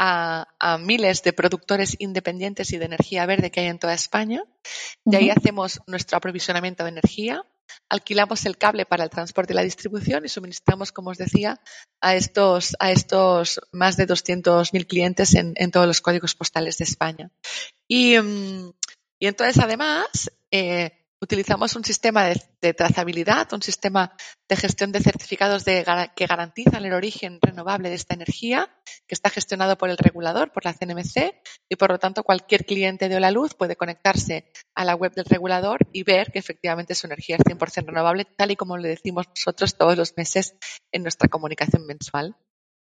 a, 0.00 0.78
miles 0.80 1.22
de 1.22 1.32
productores 1.32 1.96
independientes 1.98 2.72
y 2.72 2.78
de 2.78 2.86
energía 2.86 3.26
verde 3.26 3.50
que 3.50 3.60
hay 3.60 3.66
en 3.66 3.78
toda 3.78 3.92
España. 3.92 4.42
De 5.04 5.18
ahí 5.18 5.30
hacemos 5.30 5.80
nuestro 5.86 6.16
aprovisionamiento 6.16 6.84
de 6.84 6.90
energía, 6.90 7.44
alquilamos 7.88 8.46
el 8.46 8.56
cable 8.56 8.86
para 8.86 9.04
el 9.04 9.10
transporte 9.10 9.52
y 9.52 9.56
la 9.56 9.62
distribución 9.62 10.24
y 10.24 10.28
suministramos, 10.28 10.92
como 10.92 11.10
os 11.10 11.18
decía, 11.18 11.60
a 12.00 12.14
estos, 12.14 12.76
a 12.78 12.92
estos 12.92 13.60
más 13.72 13.96
de 13.96 14.06
200.000 14.06 14.86
clientes 14.86 15.34
en, 15.34 15.70
todos 15.70 15.86
los 15.86 16.00
códigos 16.00 16.34
postales 16.34 16.78
de 16.78 16.84
España. 16.84 17.30
Y, 17.88 18.18
mm, 18.18 18.72
entonces, 19.20 19.62
además, 19.62 20.30
eh, 20.50 20.99
Utilizamos 21.22 21.76
un 21.76 21.84
sistema 21.84 22.24
de, 22.24 22.72
trazabilidad, 22.72 23.52
un 23.52 23.60
sistema 23.60 24.16
de 24.48 24.56
gestión 24.56 24.90
de 24.90 25.00
certificados 25.00 25.64
que 25.64 26.26
garantizan 26.26 26.86
el 26.86 26.94
origen 26.94 27.38
renovable 27.42 27.90
de 27.90 27.96
esta 27.96 28.14
energía, 28.14 28.74
que 29.06 29.14
está 29.14 29.28
gestionado 29.28 29.76
por 29.76 29.90
el 29.90 29.98
regulador, 29.98 30.50
por 30.50 30.64
la 30.64 30.72
CNMC, 30.72 31.34
y 31.68 31.76
por 31.76 31.90
lo 31.90 31.98
tanto 31.98 32.24
cualquier 32.24 32.64
cliente 32.64 33.10
de 33.10 33.20
la 33.20 33.30
luz 33.30 33.52
puede 33.54 33.76
conectarse 33.76 34.50
a 34.74 34.86
la 34.86 34.94
web 34.94 35.12
del 35.12 35.26
regulador 35.26 35.86
y 35.92 36.04
ver 36.04 36.32
que 36.32 36.38
efectivamente 36.38 36.94
su 36.94 37.06
energía 37.06 37.36
es 37.36 37.42
100% 37.42 37.84
renovable, 37.84 38.24
tal 38.24 38.52
y 38.52 38.56
como 38.56 38.78
le 38.78 38.88
decimos 38.88 39.26
nosotros 39.28 39.76
todos 39.76 39.98
los 39.98 40.16
meses 40.16 40.54
en 40.90 41.02
nuestra 41.02 41.28
comunicación 41.28 41.86
mensual. 41.86 42.34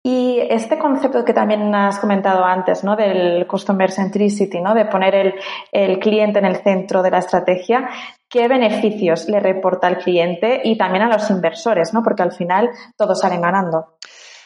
Y 0.08 0.40
este 0.52 0.78
concepto 0.78 1.26
que 1.26 1.34
también 1.34 1.74
has 1.74 1.98
comentado 1.98 2.46
antes, 2.46 2.84
¿no? 2.84 2.96
Del 2.96 3.48
customer 3.48 3.92
centricity, 3.92 4.62
¿no? 4.62 4.76
De 4.76 4.86
poner 4.86 5.34
el, 5.72 5.98
cliente 5.98 6.38
en 6.38 6.46
el 6.46 6.58
centro 6.58 7.02
de 7.02 7.10
la 7.10 7.18
estrategia, 7.18 7.90
¿qué 8.30 8.48
beneficios 8.48 9.28
le 9.28 9.40
reporta 9.40 9.88
al 9.88 9.98
cliente 9.98 10.62
y 10.64 10.78
también 10.78 11.06
a 11.06 11.08
los 11.08 11.28
inversores, 11.32 11.92
¿no? 11.92 12.04
Porque 12.04 12.22
al 12.22 12.34
final 12.34 12.70
todos 12.96 13.20
salen 13.20 13.42
ganando. 13.42 13.98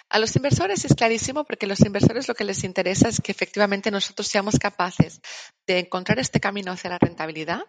A 0.08 0.18
los 0.18 0.34
inversores 0.38 0.86
es 0.86 0.96
clarísimo 0.96 1.44
porque 1.44 1.66
a 1.66 1.70
los 1.70 1.82
inversores 1.82 2.30
lo 2.30 2.36
que 2.36 2.46
les 2.46 2.64
interesa 2.64 3.10
es 3.10 3.20
que 3.20 3.34
efectivamente 3.34 3.92
nosotros 3.92 4.30
seamos 4.30 4.58
capaces 4.60 5.20
de 5.68 5.80
encontrar 5.80 6.20
este 6.20 6.40
camino 6.40 6.72
hacia 6.72 6.92
la 6.92 7.00
rentabilidad 7.00 7.64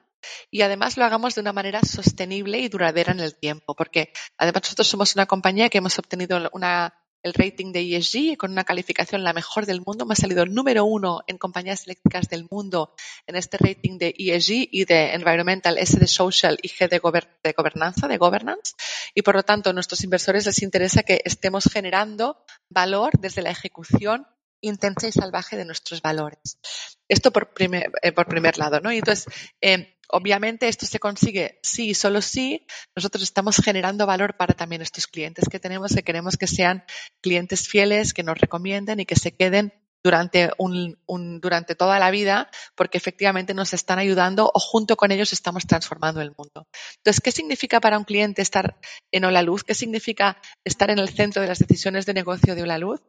y 0.48 0.62
además 0.62 0.96
lo 0.96 1.04
hagamos 1.04 1.34
de 1.34 1.40
una 1.40 1.52
manera 1.52 1.80
sostenible 1.82 2.60
y 2.60 2.68
duradera 2.68 3.10
en 3.10 3.20
el 3.20 3.34
tiempo, 3.34 3.74
porque 3.74 4.12
además 4.38 4.62
nosotros 4.62 4.86
somos 4.86 5.16
una 5.16 5.26
compañía 5.26 5.68
que 5.68 5.78
hemos 5.78 5.98
obtenido 5.98 6.38
una 6.52 6.94
el 7.22 7.34
rating 7.34 7.72
de 7.72 7.96
ESG 7.96 8.36
con 8.36 8.52
una 8.52 8.64
calificación 8.64 9.24
la 9.24 9.32
mejor 9.32 9.66
del 9.66 9.82
mundo. 9.84 10.04
Hemos 10.04 10.18
salido 10.18 10.46
número 10.46 10.84
uno 10.84 11.20
en 11.26 11.38
compañías 11.38 11.84
eléctricas 11.84 12.28
del 12.28 12.46
mundo 12.50 12.94
en 13.26 13.36
este 13.36 13.58
rating 13.58 13.98
de 13.98 14.14
ESG 14.16 14.68
y 14.70 14.84
de 14.84 15.14
Environmental, 15.14 15.78
S 15.78 15.98
de 15.98 16.06
Social 16.06 16.58
y 16.62 16.68
G 16.68 16.88
de, 16.88 16.98
gobernanza, 16.98 18.08
de 18.08 18.16
governance. 18.16 18.74
Y 19.14 19.22
por 19.22 19.34
lo 19.34 19.42
tanto, 19.42 19.70
a 19.70 19.72
nuestros 19.72 20.02
inversores 20.04 20.46
les 20.46 20.62
interesa 20.62 21.02
que 21.02 21.20
estemos 21.24 21.64
generando 21.64 22.44
valor 22.68 23.12
desde 23.18 23.42
la 23.42 23.50
ejecución 23.50 24.26
intensa 24.62 25.08
y 25.08 25.12
salvaje 25.12 25.56
de 25.56 25.64
nuestros 25.64 26.02
valores. 26.02 26.58
Esto 27.10 27.32
por 27.32 27.52
primer, 27.52 27.90
eh, 28.02 28.12
por 28.12 28.26
primer 28.28 28.56
lado, 28.56 28.80
¿no? 28.80 28.90
Entonces, 28.92 29.26
eh, 29.60 29.96
obviamente 30.08 30.68
esto 30.68 30.86
se 30.86 31.00
consigue 31.00 31.58
sí 31.60 31.90
y 31.90 31.94
solo 31.94 32.22
si 32.22 32.64
nosotros 32.94 33.24
estamos 33.24 33.56
generando 33.56 34.06
valor 34.06 34.36
para 34.36 34.54
también 34.54 34.80
estos 34.80 35.08
clientes 35.08 35.48
que 35.50 35.58
tenemos, 35.58 35.92
que 35.92 36.04
queremos 36.04 36.36
que 36.36 36.46
sean 36.46 36.84
clientes 37.20 37.68
fieles, 37.68 38.14
que 38.14 38.22
nos 38.22 38.38
recomienden 38.38 39.00
y 39.00 39.06
que 39.06 39.16
se 39.16 39.32
queden 39.32 39.72
durante, 40.04 40.50
un, 40.56 40.96
durante 41.40 41.74
toda 41.74 41.98
la 41.98 42.12
vida, 42.12 42.48
porque 42.76 42.96
efectivamente 42.96 43.54
nos 43.54 43.74
están 43.74 43.98
ayudando 43.98 44.50
o 44.54 44.60
junto 44.60 44.96
con 44.96 45.10
ellos 45.10 45.32
estamos 45.32 45.66
transformando 45.66 46.20
el 46.20 46.32
mundo. 46.36 46.68
Entonces, 46.98 47.20
¿qué 47.20 47.32
significa 47.32 47.80
para 47.80 47.98
un 47.98 48.04
cliente 48.04 48.40
estar 48.40 48.78
en 49.10 49.24
Hola 49.24 49.42
Luz? 49.42 49.64
¿Qué 49.64 49.74
significa 49.74 50.40
estar 50.64 50.90
en 50.90 51.00
el 51.00 51.08
centro 51.08 51.42
de 51.42 51.48
las 51.48 51.58
decisiones 51.58 52.06
de 52.06 52.14
negocio 52.14 52.54
de 52.54 52.62
Hola 52.62 52.78
Luz? 52.78 53.00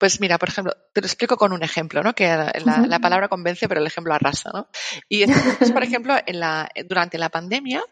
Pues 0.00 0.18
mira, 0.18 0.38
por 0.38 0.48
ejemplo, 0.48 0.72
te 0.94 1.02
lo 1.02 1.06
explico 1.06 1.36
con 1.36 1.52
un 1.52 1.62
ejemplo, 1.62 2.02
¿no? 2.02 2.14
Que 2.14 2.26
la, 2.26 2.98
palabra 3.00 3.28
convence, 3.28 3.68
pero 3.68 3.82
el 3.82 3.86
ejemplo 3.86 4.14
arrasa, 4.14 4.50
¿no? 4.50 4.66
Y 5.10 5.24
entonces, 5.24 5.72
por 5.72 5.82
ejemplo, 5.82 6.16
en 6.24 6.40
la, 6.40 6.70
durante 6.88 7.18
la 7.18 7.28
pandemia, 7.28 7.84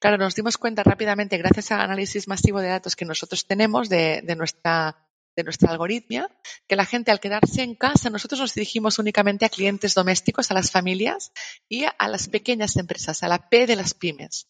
claro, 0.00 0.18
nos 0.18 0.34
dimos 0.34 0.58
cuenta 0.58 0.82
rápidamente, 0.82 1.38
gracias 1.38 1.70
al 1.70 1.82
análisis 1.82 2.26
masivo 2.26 2.60
de 2.60 2.70
datos 2.70 2.96
que 2.96 3.04
nosotros 3.04 3.46
tenemos 3.46 3.88
de, 3.88 4.22
de 4.24 4.34
nuestra 4.34 4.98
de 5.36 5.44
nuestra 5.44 5.70
algoritmia, 5.70 6.28
que 6.68 6.76
la 6.76 6.84
gente 6.86 7.12
al 7.12 7.20
quedarse 7.20 7.62
en 7.62 7.76
casa, 7.76 8.10
nosotros 8.10 8.40
nos 8.40 8.54
dirigimos 8.54 8.98
únicamente 8.98 9.44
a 9.44 9.48
clientes 9.48 9.94
domésticos, 9.94 10.50
a 10.50 10.54
las 10.54 10.72
familias 10.72 11.32
y 11.68 11.84
a 11.84 12.08
las 12.08 12.28
pequeñas 12.28 12.76
empresas, 12.76 13.22
a 13.22 13.28
la 13.28 13.48
P 13.48 13.66
de 13.66 13.76
las 13.76 13.94
pymes. 13.94 14.48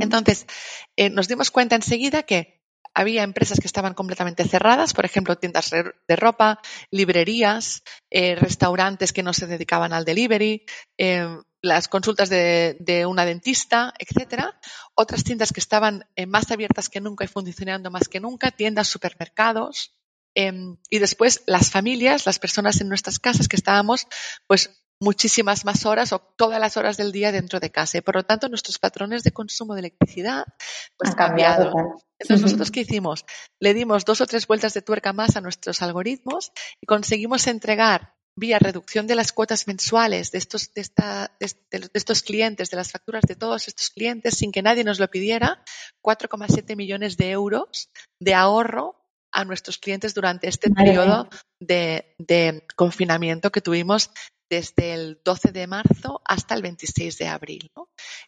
Entonces, 0.00 0.46
eh, 0.96 1.10
nos 1.10 1.28
dimos 1.28 1.52
cuenta 1.52 1.76
enseguida 1.76 2.24
que 2.24 2.61
había 2.94 3.22
empresas 3.22 3.58
que 3.60 3.66
estaban 3.66 3.94
completamente 3.94 4.44
cerradas, 4.44 4.94
por 4.94 5.04
ejemplo, 5.04 5.36
tiendas 5.36 5.70
de 5.70 6.16
ropa, 6.16 6.60
librerías, 6.90 7.82
eh, 8.10 8.34
restaurantes 8.34 9.12
que 9.12 9.22
no 9.22 9.32
se 9.32 9.46
dedicaban 9.46 9.92
al 9.92 10.04
delivery, 10.04 10.64
eh, 10.98 11.26
las 11.62 11.88
consultas 11.88 12.28
de, 12.28 13.04
una 13.08 13.24
dentista, 13.24 13.94
etcétera. 13.98 14.58
Otras 14.94 15.24
tiendas 15.24 15.52
que 15.52 15.60
estaban 15.60 16.04
eh, 16.16 16.26
más 16.26 16.50
abiertas 16.50 16.88
que 16.88 17.00
nunca 17.00 17.24
y 17.24 17.28
funcionando 17.28 17.90
más 17.90 18.08
que 18.08 18.20
nunca, 18.20 18.50
tiendas, 18.50 18.88
supermercados. 18.88 19.94
Em, 20.34 20.76
y 20.90 20.98
después 20.98 21.42
las 21.46 21.70
familias, 21.70 22.26
las 22.26 22.38
personas 22.38 22.80
en 22.80 22.88
nuestras 22.88 23.18
casas 23.18 23.48
que 23.48 23.56
estábamos, 23.56 24.06
pues 24.46 24.81
muchísimas 25.02 25.64
más 25.64 25.84
horas 25.84 26.12
o 26.12 26.20
todas 26.20 26.60
las 26.60 26.76
horas 26.76 26.96
del 26.96 27.12
día 27.12 27.32
dentro 27.32 27.60
de 27.60 27.70
casa. 27.70 27.98
Y 27.98 28.00
por 28.00 28.14
lo 28.14 28.22
tanto, 28.22 28.48
nuestros 28.48 28.78
patrones 28.78 29.24
de 29.24 29.32
consumo 29.32 29.74
de 29.74 29.80
electricidad 29.80 30.46
pues, 30.96 31.10
han 31.10 31.16
cambiado. 31.16 31.72
Entonces, 32.18 32.42
¿nosotros 32.42 32.70
qué 32.70 32.80
hicimos? 32.80 33.24
Le 33.58 33.74
dimos 33.74 34.04
dos 34.04 34.20
o 34.20 34.26
tres 34.26 34.46
vueltas 34.46 34.74
de 34.74 34.82
tuerca 34.82 35.12
más 35.12 35.36
a 35.36 35.40
nuestros 35.40 35.82
algoritmos 35.82 36.52
y 36.80 36.86
conseguimos 36.86 37.48
entregar 37.48 38.14
vía 38.34 38.58
reducción 38.58 39.06
de 39.06 39.16
las 39.16 39.32
cuotas 39.32 39.66
mensuales 39.66 40.30
de 40.30 40.38
estos, 40.38 40.72
de, 40.72 40.80
esta, 40.80 41.36
de, 41.38 41.90
estos 41.92 42.22
clientes, 42.22 42.70
de 42.70 42.76
las 42.76 42.92
facturas 42.92 43.24
de 43.26 43.34
todos 43.34 43.68
estos 43.68 43.90
clientes, 43.90 44.36
sin 44.38 44.52
que 44.52 44.62
nadie 44.62 44.84
nos 44.84 45.00
lo 45.00 45.08
pidiera, 45.08 45.62
4,7 46.02 46.76
millones 46.76 47.16
de 47.16 47.30
euros 47.30 47.90
de 48.20 48.34
ahorro 48.34 49.01
a 49.32 49.44
nuestros 49.44 49.78
clientes 49.78 50.14
durante 50.14 50.48
este 50.48 50.70
periodo 50.70 51.28
de, 51.58 52.14
de, 52.18 52.64
confinamiento 52.76 53.50
que 53.50 53.60
tuvimos 53.60 54.10
desde 54.52 54.92
el 54.92 55.20
12 55.24 55.52
de 55.52 55.66
marzo 55.66 56.20
hasta 56.26 56.54
el 56.54 56.60
26 56.60 57.16
de 57.16 57.26
abril. 57.26 57.72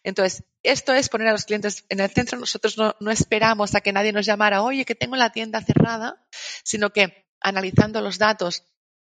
Entonces, 0.03 0.43
esto 0.63 0.91
es 0.91 1.07
poner 1.07 1.27
a 1.27 1.33
los 1.33 1.45
clientes 1.45 1.85
en 1.89 1.99
el 1.99 2.09
centro. 2.09 2.39
Nosotros 2.39 2.77
no, 2.77 3.11
esperamos 3.11 3.75
a 3.75 3.81
que 3.81 3.93
nadie 3.93 4.11
nos 4.11 4.25
llamara, 4.25 4.63
oye, 4.63 4.85
que 4.85 4.95
tengo 4.95 5.15
la 5.15 5.31
tienda 5.31 5.61
cerrada, 5.61 6.25
sino 6.63 6.89
que 6.89 7.27
analizando 7.41 8.01
los 8.01 8.17
datos 8.17 8.63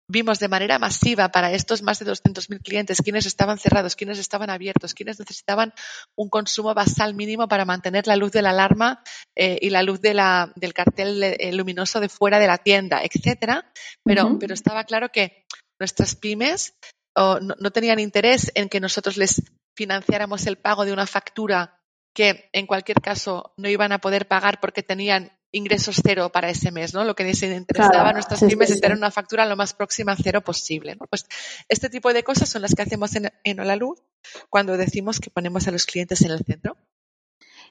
vimos 0.09 0.39
de 0.39 0.47
manera 0.47 0.79
masiva 0.79 1.29
para 1.29 1.51
estos 1.51 1.81
más 1.81 1.99
de 1.99 2.05
200.000 2.05 2.61
clientes 2.61 3.01
quiénes 3.03 3.25
estaban 3.25 3.57
cerrados, 3.57 3.95
quiénes 3.95 4.19
estaban 4.19 4.49
abiertos, 4.49 4.93
quiénes 4.93 5.19
necesitaban 5.19 5.73
un 6.15 6.29
consumo 6.29 6.73
basal 6.73 7.13
mínimo 7.13 7.47
para 7.47 7.65
mantener 7.65 8.07
la 8.07 8.15
luz 8.15 8.31
de 8.31 8.41
la 8.41 8.51
alarma 8.51 9.03
eh, 9.35 9.57
y 9.61 9.69
la 9.69 9.83
luz 9.83 10.01
de 10.01 10.13
la, 10.13 10.51
del 10.55 10.73
cartel 10.73 11.23
eh, 11.23 11.51
luminoso 11.53 11.99
de 11.99 12.09
fuera 12.09 12.39
de 12.39 12.47
la 12.47 12.57
tienda, 12.57 13.01
etcétera. 13.03 13.71
Pero, 14.03 14.37
pero 14.39 14.53
estaba 14.53 14.85
claro 14.85 15.09
que 15.09 15.45
nuestras 15.79 16.15
pymes 16.15 16.73
no, 17.17 17.71
tenían 17.71 17.99
interés 17.99 18.51
en 18.55 18.69
que 18.69 18.79
nosotros 18.79 19.17
les 19.17 19.43
financiáramos 19.75 20.45
el 20.47 20.57
pago 20.57 20.85
de 20.85 20.93
una 20.93 21.07
factura 21.07 21.79
que 22.15 22.49
en 22.51 22.65
cualquier 22.65 23.01
caso 23.01 23.53
no 23.57 23.69
iban 23.69 23.91
a 23.91 23.99
poder 23.99 24.27
pagar 24.27 24.59
porque 24.59 24.83
tenían 24.83 25.37
ingresos 25.51 26.01
cero 26.03 26.29
para 26.31 26.49
ese 26.49 26.71
mes, 26.71 26.93
¿no? 26.93 27.03
Lo 27.03 27.15
que 27.15 27.23
les 27.23 27.41
interesaba 27.43 28.09
a 28.09 28.13
nuestras 28.13 28.43
pymes 28.43 28.69
es 28.69 28.81
tener 28.81 28.97
una 28.97 29.11
factura 29.11 29.45
lo 29.45 29.55
más 29.55 29.73
próxima 29.73 30.11
a 30.11 30.17
cero 30.17 30.41
posible, 30.41 30.95
¿no? 30.95 31.07
Pues 31.07 31.25
este 31.69 31.89
tipo 31.89 32.13
de 32.13 32.23
cosas 32.23 32.49
son 32.49 32.61
las 32.61 32.75
que 32.75 32.81
hacemos 32.81 33.15
en, 33.15 33.31
en 33.43 33.59
Hola 33.59 33.75
Luz 33.75 34.01
cuando 34.49 34.77
decimos 34.77 35.19
que 35.19 35.29
ponemos 35.29 35.67
a 35.67 35.71
los 35.71 35.85
clientes 35.85 36.21
en 36.21 36.31
el 36.31 36.43
centro 36.43 36.77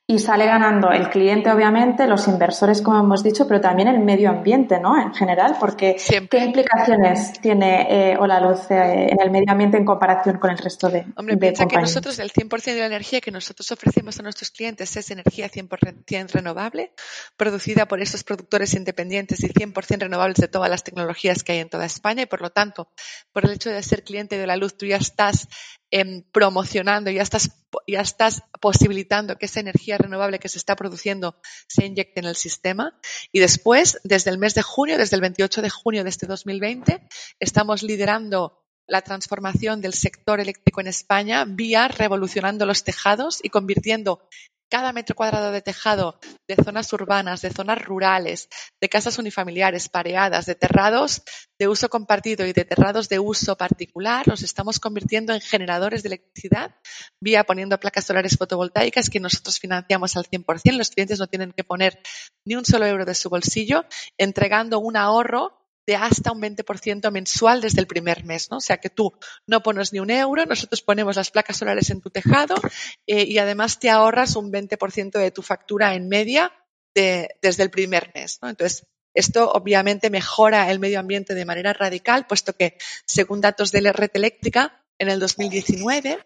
y 0.09 0.21
sale 0.21 0.47
ganando 0.47 0.93
el 0.93 1.11
cliente, 1.11 1.51
obviamente, 1.51 2.07
los 2.07 2.29
inversores, 2.29 2.81
como 2.81 3.01
hemos 3.01 3.25
dicho, 3.25 3.49
pero 3.49 3.61
también 3.61 3.89
el 3.89 3.99
medio 3.99 4.31
ambiente, 4.31 4.79
¿no? 4.79 5.01
En 5.01 5.13
general, 5.13 5.57
porque 5.59 5.97
¿qué 6.31 6.45
implicaciones 6.45 7.41
tiene 7.41 8.13
eh, 8.13 8.17
Hola 8.17 8.39
Luz 8.39 8.71
eh, 8.71 9.09
en 9.11 9.21
el 9.21 9.33
medio 9.33 9.51
ambiente 9.51 9.77
en 9.79 9.85
comparación 9.85 10.39
con 10.39 10.51
el 10.51 10.59
resto 10.59 10.89
de 10.89 11.07
Hombre, 11.17 11.37
piensa 11.37 11.67
que 11.67 11.77
nosotros 11.77 12.21
el 12.21 12.33
100% 12.33 12.63
de 12.63 12.79
la 12.79 12.87
energía 12.87 13.21
que 13.21 13.33
nosotros 13.33 13.69
ofrecemos 13.73 14.17
a 14.21 14.23
nuestros 14.23 14.53
clientes 14.53 14.97
es 14.97 15.11
energía 15.11 15.51
100% 15.51 16.31
renovable, 16.31 16.93
producida 17.37 17.87
por 17.87 18.01
esos 18.01 18.23
productores 18.23 18.75
independientes 18.75 19.43
y 19.43 19.49
100% 19.49 20.03
renovables 20.03 20.37
de 20.37 20.47
todas 20.47 20.71
las 20.71 20.85
tecnologías 20.85 21.43
que 21.43 21.51
hay 21.51 21.59
en 21.59 21.69
toda 21.69 21.85
España 21.85 22.23
y, 22.23 22.27
por 22.27 22.43
lo 22.43 22.51
tanto, 22.51 22.93
por 23.33 23.45
el 23.45 23.51
hecho 23.51 23.71
de 23.71 23.83
ser 23.83 24.05
cliente 24.05 24.39
de 24.39 24.47
la 24.47 24.57
luz, 24.57 24.77
tú 24.77 24.87
ya 24.87 24.99
estás 24.99 25.49
em, 25.90 26.23
promocionando, 26.33 27.11
ya 27.11 27.23
estás, 27.23 27.50
ya 27.87 28.00
estás 28.00 28.43
posibilitando 28.61 29.37
que 29.37 29.47
esa 29.47 29.61
energía 29.61 29.99
renovable 29.99 30.38
que 30.38 30.49
se 30.49 30.59
está 30.59 30.76
produciendo 30.76 31.37
se 31.69 31.87
inyecte 31.87 32.21
en 32.21 32.26
el 32.26 32.37
sistema. 32.37 32.99
Y 33.33 33.40
después, 33.40 33.99
desde 34.05 34.31
el 34.31 34.38
mes 34.38 34.55
de 34.55 34.62
junio, 34.62 34.99
desde 34.99 35.16
el 35.16 35.23
28 35.23 35.62
de 35.62 35.71
junio 35.71 36.05
de 36.05 36.11
este 36.11 36.26
2020, 36.26 37.07
estamos 37.40 37.83
liderando 37.83 38.62
la 38.87 39.02
transformación 39.02 39.81
del 39.81 39.93
sector 39.93 40.40
eléctrico 40.40 40.81
en 40.81 40.87
España 40.87 41.45
vía 41.45 41.88
revolucionando 41.88 42.66
los 42.66 42.85
tejados 42.85 43.40
y 43.43 43.49
convirtiendo 43.49 44.28
cada 44.69 44.93
metro 44.93 45.15
cuadrado 45.15 45.53
de 45.53 45.63
tejado 45.63 46.19
de 46.49 46.57
zonas 46.57 46.93
urbanas, 46.93 47.43
de 47.43 47.51
zonas 47.51 47.83
rurales, 47.85 48.49
de 48.81 48.89
casas 48.89 49.19
unifamiliares, 49.19 49.89
pareadas, 49.89 50.47
de 50.47 50.55
terrados 50.55 51.23
de 51.59 51.69
uso 51.69 51.89
compartido 51.89 52.47
y 52.47 52.53
de 52.53 52.65
terrados 52.65 53.09
de 53.09 53.19
uso 53.19 53.57
particular, 53.57 54.27
los 54.29 54.43
estamos 54.43 54.79
convirtiendo 54.79 55.33
en 55.33 55.41
generadores 55.41 56.03
de 56.03 56.09
electricidad 56.09 56.75
vía 57.21 57.45
poniendo 57.45 57.79
placas 57.81 58.05
solares 58.05 58.37
fotovoltaicas 58.37 59.09
que 59.11 59.21
nosotros 59.21 59.59
financiamos 59.59 60.17
al 60.17 60.25
100%. 60.25 60.77
Los 60.77 60.91
clientes 60.91 61.19
no 61.19 61.27
tienen 61.27 61.53
que 61.53 61.65
poner 61.65 62.01
ni 62.45 62.57
un 62.57 62.65
solo 62.65 62.87
euro 62.87 63.05
de 63.05 63.15
su 63.15 63.31
bolsillo, 63.31 63.85
entregando 64.19 64.79
un 64.79 64.97
ahorro 64.97 65.66
de 65.87 65.97
hasta 65.97 66.33
un 66.33 66.40
20% 66.40 67.11
mensual 67.11 67.61
desde 67.61 67.81
el 67.81 67.87
primer 67.87 68.25
mes, 68.25 68.50
¿no? 68.50 68.59
O 68.59 68.61
sea 68.61 68.78
que 68.78 68.90
tú 68.90 69.12
no 69.47 69.62
pones 69.62 69.93
ni 69.93 70.00
un 70.00 70.11
euro, 70.11 70.45
nosotros 70.45 70.83
ponemos 70.83 71.16
las 71.16 71.31
placas 71.31 71.59
solares 71.59 71.90
en 71.90 72.00
tu 72.00 72.11
tejado 72.11 72.57
eh, 73.07 73.25
y 73.25 73.38
además 73.38 73.78
te 73.78 73.90
ahorras 73.90 74.37
un 74.37 74.52
20% 74.52 75.19
de 75.19 75.31
tu 75.31 75.43
factura 75.43 75.95
en 75.95 76.09
media 76.09 76.52
desde 76.95 77.62
el 77.62 77.71
primer 77.71 78.11
mes, 78.14 78.38
¿no? 78.40 78.49
Entonces, 78.49 78.87
esto 79.12 79.50
obviamente 79.50 80.09
mejora 80.09 80.71
el 80.71 80.78
medio 80.78 80.99
ambiente 80.99 81.35
de 81.35 81.45
manera 81.45 81.75
radical, 81.75 82.26
puesto 82.26 82.55
que, 82.55 82.78
según 83.07 83.40
datos 83.40 83.71
de 83.71 83.83
la 83.83 83.93
red 83.93 84.11
eléctrica, 84.14 84.83
en 84.99 85.11
el 85.11 85.21
2019 85.21 86.19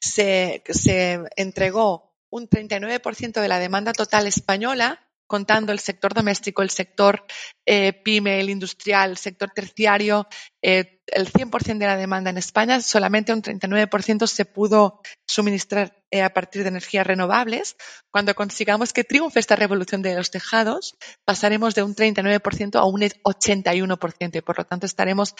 se, 0.00 0.62
se 0.68 1.20
entregó 1.36 2.12
un 2.28 2.48
39% 2.48 3.40
de 3.40 3.48
la 3.48 3.58
demanda 3.58 3.92
total 3.92 4.26
española 4.26 5.05
contando 5.26 5.72
el 5.72 5.78
sector 5.78 6.14
doméstico, 6.14 6.62
el 6.62 6.70
sector 6.70 7.24
eh, 7.64 7.92
pyme, 7.92 8.40
el 8.40 8.50
industrial, 8.50 9.10
el 9.10 9.16
sector 9.16 9.50
terciario, 9.54 10.26
eh, 10.62 11.00
el 11.06 11.32
100% 11.32 11.78
de 11.78 11.86
la 11.86 11.96
demanda 11.96 12.30
en 12.30 12.38
España, 12.38 12.80
solamente 12.80 13.32
un 13.32 13.42
39% 13.42 14.26
se 14.26 14.44
pudo 14.44 15.00
suministrar 15.26 16.02
eh, 16.10 16.22
a 16.22 16.32
partir 16.32 16.62
de 16.62 16.68
energías 16.68 17.06
renovables. 17.06 17.76
Cuando 18.10 18.34
consigamos 18.34 18.92
que 18.92 19.04
triunfe 19.04 19.40
esta 19.40 19.56
revolución 19.56 20.02
de 20.02 20.14
los 20.14 20.30
tejados, 20.30 20.96
pasaremos 21.24 21.74
de 21.74 21.82
un 21.82 21.94
39% 21.94 22.76
a 22.76 22.84
un 22.84 23.00
81% 23.00 24.36
y 24.36 24.40
por 24.40 24.58
lo 24.58 24.64
tanto 24.64 24.86
estaremos 24.86 25.34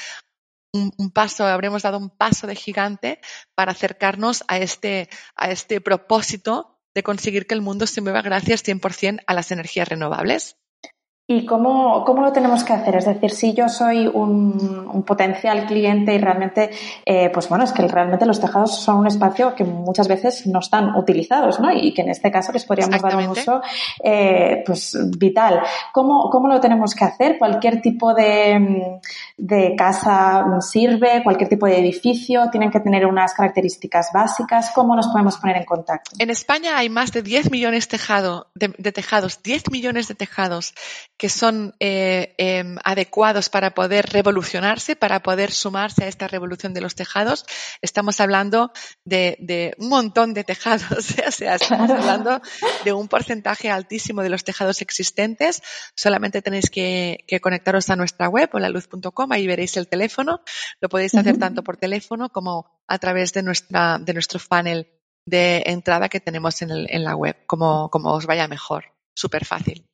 un, 0.72 1.10
paso, 1.10 1.46
habremos 1.46 1.82
dado 1.82 1.98
un 1.98 2.10
paso 2.10 2.46
de 2.46 2.54
gigante 2.54 3.20
para 3.54 3.72
acercarnos 3.72 4.44
a 4.48 4.58
este, 4.58 5.08
a 5.34 5.50
este 5.50 5.80
propósito 5.80 6.75
de 6.96 7.02
conseguir 7.02 7.46
que 7.46 7.52
el 7.52 7.60
mundo 7.60 7.86
se 7.86 8.00
mueva 8.00 8.22
gracias 8.22 8.64
100% 8.64 9.22
a 9.26 9.34
las 9.34 9.52
energías 9.52 9.86
renovables. 9.86 10.56
¿Y 11.28 11.44
cómo, 11.44 12.04
cómo, 12.04 12.22
lo 12.22 12.30
tenemos 12.30 12.62
que 12.62 12.72
hacer? 12.72 12.94
Es 12.94 13.04
decir, 13.04 13.32
si 13.32 13.52
yo 13.52 13.68
soy 13.68 14.06
un, 14.06 15.02
potencial 15.04 15.66
cliente 15.66 16.14
y 16.14 16.18
realmente, 16.18 16.70
eh, 17.04 17.30
pues 17.34 17.48
bueno, 17.48 17.64
es 17.64 17.72
que 17.72 17.82
realmente 17.88 18.24
los 18.26 18.40
tejados 18.40 18.80
son 18.80 18.98
un 18.98 19.08
espacio 19.08 19.52
que 19.56 19.64
muchas 19.64 20.06
veces 20.06 20.46
no 20.46 20.60
están 20.60 20.94
utilizados, 20.94 21.58
¿no? 21.58 21.72
Y 21.72 21.92
que 21.92 22.02
en 22.02 22.10
este 22.10 22.30
caso 22.30 22.52
les 22.52 22.64
podríamos 22.64 23.02
dar 23.02 23.16
un 23.16 23.26
uso 23.26 23.60
eh, 24.04 24.62
pues 24.64 24.96
vital. 25.18 25.62
¿Cómo, 25.92 26.30
¿Cómo, 26.30 26.46
lo 26.46 26.60
tenemos 26.60 26.94
que 26.94 27.04
hacer? 27.04 27.38
¿Cualquier 27.38 27.82
tipo 27.82 28.14
de, 28.14 29.00
de, 29.36 29.74
casa 29.76 30.44
sirve? 30.60 31.24
¿Cualquier 31.24 31.48
tipo 31.48 31.66
de 31.66 31.80
edificio? 31.80 32.50
¿Tienen 32.52 32.70
que 32.70 32.78
tener 32.78 33.04
unas 33.04 33.34
características 33.34 34.10
básicas? 34.14 34.70
¿Cómo 34.72 34.94
nos 34.94 35.08
podemos 35.08 35.36
poner 35.38 35.56
en 35.56 35.64
contacto? 35.64 36.12
En 36.20 36.30
España 36.30 36.78
hay 36.78 36.88
más 36.88 37.10
de 37.10 37.22
10 37.22 37.50
millones 37.50 37.88
tejado, 37.88 38.46
de, 38.54 38.72
de 38.78 38.92
tejados, 38.92 39.42
10 39.42 39.72
millones 39.72 40.06
de 40.06 40.14
tejados 40.14 40.72
que 41.16 41.28
son 41.30 41.74
eh, 41.80 42.34
em, 42.36 42.76
adecuados 42.84 43.48
para 43.48 43.74
poder 43.74 44.06
revolucionarse, 44.10 44.96
para 44.96 45.20
poder 45.22 45.50
sumarse 45.50 46.04
a 46.04 46.08
esta 46.08 46.28
revolución 46.28 46.74
de 46.74 46.82
los 46.82 46.94
tejados. 46.94 47.46
Estamos 47.80 48.20
hablando 48.20 48.70
de, 49.04 49.74
un 49.78 49.88
montón 49.88 50.34
de 50.34 50.44
tejados, 50.44 50.90
o 51.26 51.30
sea, 51.30 51.54
estamos 51.54 51.90
hablando 51.90 52.40
de 52.84 52.92
un 52.92 53.08
porcentaje 53.08 53.70
altísimo 53.70 54.22
de 54.22 54.28
los 54.28 54.44
tejados 54.44 54.82
existentes. 54.82 55.62
Solamente 55.94 56.42
tenéis 56.42 56.68
que, 56.68 57.24
conectaros 57.40 57.88
a 57.90 57.96
nuestra 57.96 58.28
web, 58.28 58.50
holaluz.com, 58.52 59.32
ahí 59.32 59.46
veréis 59.46 59.76
el 59.76 59.88
teléfono. 59.88 60.40
Lo 60.80 60.88
podéis 60.88 61.14
hacer 61.14 61.38
tanto 61.38 61.62
por 61.62 61.78
teléfono 61.78 62.30
como 62.30 62.82
a 62.86 62.98
través 62.98 63.32
de, 63.32 63.42
nuestra, 63.42 63.98
de 63.98 64.12
nuestro 64.12 64.38
funnel 64.38 64.86
de 65.24 65.62
entrada 65.66 66.08
que 66.08 66.20
tenemos 66.20 66.60
en, 66.62 66.70
en 66.70 67.04
la 67.04 67.16
web, 67.16 67.36
como, 67.46 67.88
como 67.90 68.12
os 68.12 68.26
vaya 68.26 68.48
mejor. 68.48 68.92
Súper 69.14 69.46
fácil. 69.46 69.86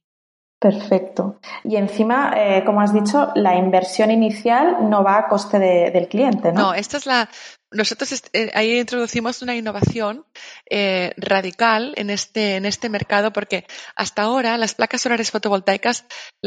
Perfecto. 0.63 1.41
Y 1.65 1.75
encima, 1.75 2.35
eh, 2.37 2.63
como 2.65 2.81
has 2.81 2.95
dicho, 2.95 3.33
la 3.35 3.57
inversión 3.57 4.13
inicial 4.13 4.89
no 4.89 5.03
va 5.03 5.19
a 5.19 5.27
coste 5.27 5.59
del 5.59 6.07
cliente, 6.07 6.53
¿no? 6.53 6.61
No, 6.63 6.75
esta 6.75 6.99
es 6.99 7.07
la, 7.07 7.29
nosotros 7.73 8.23
eh, 8.33 8.51
ahí 8.55 8.79
introducimos 8.79 9.43
una 9.43 9.55
innovación 9.55 10.25
eh, 10.69 11.13
radical 11.17 11.93
en 11.97 12.11
este, 12.11 12.57
en 12.57 12.67
este 12.67 12.89
mercado 12.89 13.33
porque 13.33 13.67
hasta 13.97 14.23
ahora 14.23 14.57
las 14.59 14.75
placas 14.75 15.03
solares 15.03 15.31
fotovoltaicas 15.31 16.05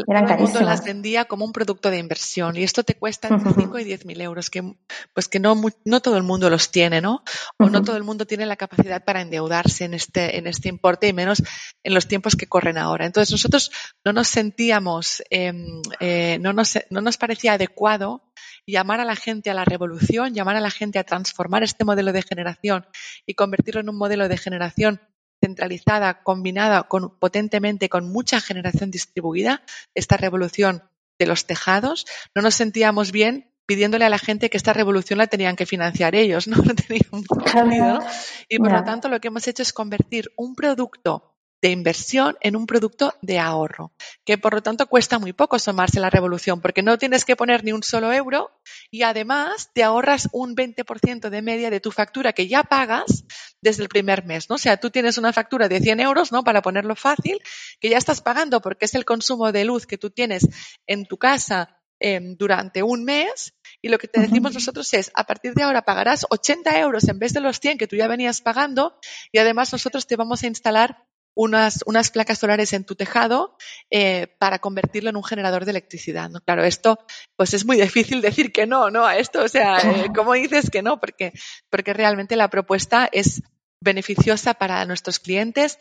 Eran 0.08 0.26
todo 0.26 0.36
el 0.36 0.42
mundo 0.42 0.62
las 0.62 0.84
vendía 0.84 1.26
como 1.26 1.46
un 1.46 1.52
producto 1.52 1.90
de 1.90 1.98
inversión 1.98 2.56
y 2.56 2.64
esto 2.64 2.84
te 2.84 2.96
cuesta 2.96 3.28
entre 3.28 3.54
5 3.54 3.80
y 3.80 3.84
10 3.84 4.06
mil 4.06 4.22
euros 4.22 4.50
que 4.50 4.76
pues 5.14 5.28
que 5.28 5.40
no, 5.40 5.60
no 5.84 6.02
todo 6.02 6.18
el 6.18 6.24
mundo 6.24 6.50
los 6.50 6.72
tiene, 6.72 7.02
¿no? 7.02 7.24
O 7.60 7.70
no 7.70 7.84
todo 7.84 7.98
el 7.98 8.04
mundo 8.04 8.26
tiene 8.26 8.46
la 8.46 8.56
capacidad 8.56 9.04
para 9.04 9.22
endeudarse 9.22 9.86
en 9.86 9.94
este, 9.94 10.38
en 10.38 10.48
este 10.48 10.70
importe 10.70 11.08
y 11.08 11.14
menos 11.14 11.42
en 11.84 11.94
los 11.94 12.08
tiempos 12.08 12.36
que 12.36 12.48
corren 12.48 12.78
ahora. 12.78 13.06
Entonces 13.06 13.32
nosotros 13.32 13.72
no 14.04 14.14
nos 14.14 14.28
sentíamos, 14.28 15.24
em, 15.30 15.82
eh, 16.00 16.38
no, 16.40 16.54
nos, 16.54 16.78
no 16.90 17.02
nos 17.02 17.18
parecía 17.18 17.54
adecuado 17.54 18.22
llamar 18.68 19.00
a 19.00 19.06
la 19.06 19.16
gente 19.16 19.50
a 19.50 19.54
la 19.54 19.66
revolución, 19.66 20.34
llamar 20.34 20.56
a 20.56 20.62
la 20.62 20.72
gente 20.72 21.00
a 21.00 21.04
transformar 21.04 21.64
este 21.64 21.86
modelo 21.86 22.12
de 22.14 22.22
generación 22.22 22.88
y 23.26 23.36
convertirlo 23.36 23.82
en 23.82 23.90
un 23.90 23.98
modelo 23.98 24.28
de 24.28 24.38
generación 24.38 25.02
centralizada, 25.44 26.24
combinada 26.24 26.84
con, 26.84 27.18
potentemente 27.20 27.90
con 27.90 28.12
mucha 28.12 28.42
generación 28.42 28.90
distribuida, 28.90 29.64
esta 29.94 30.18
revolución 30.18 30.84
de 31.20 31.28
los 31.28 31.46
tejados, 31.46 32.06
no 32.34 32.42
nos 32.42 32.56
sentíamos 32.56 33.12
bien 33.12 33.52
pidiéndole 33.66 34.06
a 34.06 34.10
la 34.10 34.20
gente 34.20 34.50
que 34.50 34.58
esta 34.58 34.74
revolución 34.74 35.18
la 35.18 35.28
tenían 35.28 35.56
que 35.56 35.66
financiar 35.66 36.16
ellos, 36.16 36.48
¿no? 36.48 36.58
no 36.58 36.74
Y 38.50 38.58
por 38.58 38.72
lo 38.72 38.84
tanto 38.84 39.10
lo 39.10 39.20
que 39.20 39.30
hemos 39.30 39.48
hecho 39.48 39.64
es 39.64 39.74
convertir 39.74 40.32
un 40.36 40.56
producto 40.56 41.35
de 41.66 41.72
inversión 41.72 42.38
en 42.42 42.56
un 42.56 42.68
producto 42.68 43.16
de 43.24 43.40
ahorro, 43.40 43.92
que 44.24 44.38
por 44.38 44.54
lo 44.54 44.62
tanto 44.62 44.86
cuesta 44.86 45.18
muy 45.18 45.34
poco 45.34 45.58
sumarse 45.58 45.98
a 45.98 46.02
la 46.02 46.12
revolución, 46.12 46.62
porque 46.62 46.84
no 46.84 47.00
tienes 47.00 47.26
que 47.26 47.36
poner 47.36 47.64
ni 47.64 47.72
un 47.72 47.82
solo 47.82 48.14
euro 48.14 48.52
y 48.92 49.02
además 49.02 49.72
te 49.74 49.82
ahorras 49.82 50.30
un 50.32 50.56
20% 50.56 51.30
de 51.32 51.42
media 51.42 51.72
de 51.72 51.80
tu 51.80 51.90
factura 51.90 52.34
que 52.34 52.48
ya 52.48 52.62
pagas 52.62 53.26
desde 53.62 53.82
el 53.82 53.90
primer 53.90 54.26
mes, 54.26 54.48
¿no? 54.48 54.58
O 54.58 54.60
sea, 54.60 54.78
tú 54.78 54.92
tienes 54.92 55.18
una 55.18 55.34
factura 55.34 55.68
de 55.68 55.80
100 55.80 56.02
euros, 56.02 56.32
¿no? 56.32 56.44
Para 56.44 56.62
ponerlo 56.62 56.96
fácil, 56.96 57.42
que 57.80 57.90
ya 57.90 57.98
estás 57.98 58.22
pagando 58.22 58.62
porque 58.62 58.86
es 58.86 58.94
el 58.94 59.04
consumo 59.04 59.52
de 59.52 59.66
luz 59.66 59.88
que 59.88 59.98
tú 59.98 60.12
tienes 60.12 60.48
en 60.86 61.08
tu 61.08 61.18
casa 61.18 61.80
em, 62.00 62.38
durante 62.38 62.84
un 62.84 63.04
mes 63.04 63.56
y 63.82 63.90
lo 63.90 63.98
que 63.98 64.08
te 64.08 64.22
decimos 64.22 64.54
nosotros 64.54 64.94
es, 64.94 65.10
a 65.16 65.24
partir 65.24 65.56
de 65.56 65.64
ahora 65.64 65.82
pagarás 65.82 66.28
80 66.30 66.80
euros 66.80 67.08
en 67.08 67.18
vez 67.18 67.34
de 67.34 67.40
los 67.40 67.60
100 67.60 67.80
que 67.80 67.88
tú 67.88 67.96
ya 67.96 68.08
venías 68.08 68.42
pagando 68.42 69.00
y 69.32 69.40
además 69.40 69.72
nosotros 69.72 70.06
te 70.06 70.16
vamos 70.16 70.44
a 70.44 70.48
instalar 70.48 71.08
unas, 71.36 71.84
unas 71.86 72.10
placas 72.10 72.40
solares 72.40 72.74
en 72.74 72.86
tu 72.86 72.96
tejado 72.96 73.56
eh, 73.92 74.28
para 74.40 74.60
convertirlo 74.60 75.10
en 75.10 75.18
un 75.18 75.24
generador 75.24 75.66
de 75.66 75.72
electricidad. 75.72 76.30
¿no? 76.30 76.40
Claro, 76.42 76.64
esto 76.64 76.98
pues 77.36 77.54
es 77.54 77.66
muy 77.66 77.80
difícil 77.80 78.22
decir 78.22 78.52
que 78.52 78.66
no, 78.66 78.90
¿no? 78.90 79.06
A 79.06 79.18
esto, 79.18 79.44
o 79.44 79.50
sea, 79.50 79.78
eh, 79.80 80.08
¿cómo 80.16 80.34
dices 80.34 80.70
que 80.70 80.82
no? 80.82 81.00
Porque, 81.00 81.34
porque 81.70 81.94
realmente 81.94 82.36
la 82.36 82.50
propuesta 82.50 83.08
es 83.12 83.44
beneficiosa 83.82 84.56
para 84.56 84.84
nuestros 84.86 85.20
clientes 85.20 85.78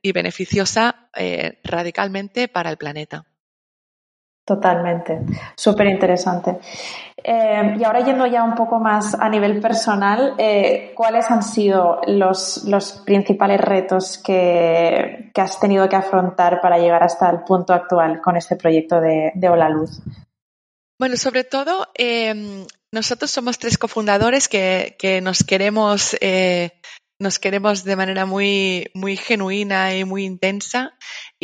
y 0.00 0.12
beneficiosa 0.12 1.10
eh, 1.14 1.60
radicalmente 1.64 2.48
para 2.48 2.70
el 2.70 2.78
planeta. 2.78 3.26
Totalmente, 4.44 5.20
súper 5.56 5.86
interesante. 5.86 6.58
Eh, 7.16 7.76
y 7.78 7.84
ahora 7.84 8.04
yendo 8.04 8.26
ya 8.26 8.44
un 8.44 8.54
poco 8.54 8.78
más 8.78 9.14
a 9.14 9.30
nivel 9.30 9.58
personal, 9.58 10.34
eh, 10.36 10.92
¿cuáles 10.94 11.30
han 11.30 11.42
sido 11.42 12.02
los, 12.06 13.02
principales 13.06 13.58
retos 13.58 14.18
que, 14.22 15.30
has 15.34 15.58
tenido 15.58 15.88
que 15.88 15.96
afrontar 15.96 16.60
para 16.60 16.76
llegar 16.76 17.02
hasta 17.02 17.30
el 17.30 17.42
punto 17.44 17.72
actual 17.72 18.20
con 18.20 18.36
este 18.36 18.56
proyecto 18.56 19.00
de, 19.00 19.32
de 19.34 19.48
Hola 19.48 19.70
Luz? 19.70 20.02
Bueno, 21.00 21.16
sobre 21.16 21.44
todo, 21.44 21.88
eh, 21.96 22.66
nosotros 22.92 23.30
somos 23.30 23.58
tres 23.58 23.78
cofundadores 23.78 24.48
que, 24.48 25.20
nos 25.22 25.42
queremos 25.42 26.14
nos 27.20 27.38
queremos 27.38 27.84
de 27.84 27.96
manera 27.96 28.26
muy 28.26 28.90
genuina 29.16 29.96
y 29.96 30.04
muy 30.04 30.24
intensa 30.24 30.92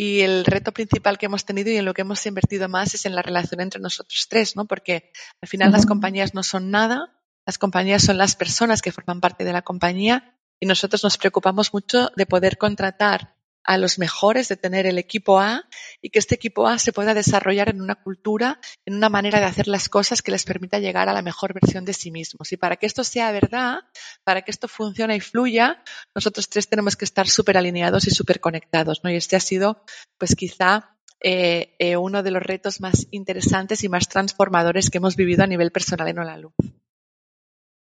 y 0.03 0.21
el 0.21 0.45
reto 0.45 0.71
principal 0.71 1.19
que 1.19 1.27
hemos 1.27 1.45
tenido 1.45 1.69
y 1.69 1.77
en 1.77 1.85
lo 1.85 1.93
que 1.93 2.01
hemos 2.01 2.25
invertido 2.25 2.67
más 2.67 2.95
es 2.95 3.05
en 3.05 3.13
la 3.13 3.21
relación 3.21 3.61
entre 3.61 3.79
nosotros 3.79 4.25
tres, 4.27 4.55
¿no? 4.55 4.65
Porque 4.65 5.11
al 5.39 5.47
final 5.47 5.71
las 5.71 5.85
compañías 5.85 6.33
no 6.33 6.41
son 6.41 6.71
nada, 6.71 7.21
las 7.45 7.59
compañías 7.59 8.01
son 8.01 8.17
las 8.17 8.35
personas 8.35 8.81
que 8.81 8.91
forman 8.91 9.21
parte 9.21 9.43
de 9.43 9.53
la 9.53 9.61
compañía 9.61 10.39
y 10.59 10.65
nosotros 10.65 11.03
nos 11.03 11.19
preocupamos 11.19 11.71
mucho 11.71 12.09
de 12.15 12.25
poder 12.25 12.57
contratar 12.57 13.35
a 13.63 13.77
los 13.77 13.99
mejores, 13.99 14.47
de 14.47 14.57
tener 14.57 14.85
el 14.85 14.97
equipo 14.97 15.39
A 15.39 15.67
y 16.01 16.09
que 16.09 16.19
este 16.19 16.35
equipo 16.35 16.67
A 16.67 16.79
se 16.79 16.93
pueda 16.93 17.13
desarrollar 17.13 17.69
en 17.69 17.81
una 17.81 17.95
cultura, 17.95 18.59
en 18.85 18.95
una 18.95 19.09
manera 19.09 19.39
de 19.39 19.45
hacer 19.45 19.67
las 19.67 19.89
cosas 19.89 20.21
que 20.21 20.31
les 20.31 20.45
permita 20.45 20.79
llegar 20.79 21.09
a 21.09 21.13
la 21.13 21.21
mejor 21.21 21.53
versión 21.53 21.85
de 21.85 21.93
sí 21.93 22.11
mismos. 22.11 22.51
Y 22.51 22.57
para 22.57 22.75
que 22.77 22.85
esto 22.85 23.03
sea 23.03 23.31
verdad, 23.31 23.79
para 24.23 24.41
que 24.41 24.51
esto 24.51 24.67
funcione 24.67 25.15
y 25.15 25.19
fluya, 25.19 25.83
nosotros 26.15 26.49
tres 26.49 26.67
tenemos 26.67 26.95
que 26.95 27.05
estar 27.05 27.27
súper 27.27 27.57
alineados 27.57 28.07
y 28.07 28.11
súper 28.11 28.39
conectados. 28.39 29.01
¿no? 29.03 29.11
Y 29.11 29.15
este 29.15 29.35
ha 29.35 29.39
sido, 29.39 29.83
pues 30.17 30.35
quizá, 30.35 30.97
eh, 31.23 31.75
eh, 31.77 31.97
uno 31.97 32.23
de 32.23 32.31
los 32.31 32.41
retos 32.41 32.81
más 32.81 33.07
interesantes 33.11 33.83
y 33.83 33.89
más 33.89 34.09
transformadores 34.09 34.89
que 34.89 34.97
hemos 34.97 35.15
vivido 35.15 35.43
a 35.43 35.47
nivel 35.47 35.71
personal 35.71 36.07
en 36.07 36.19
Hola 36.19 36.37
Luz. 36.37 36.53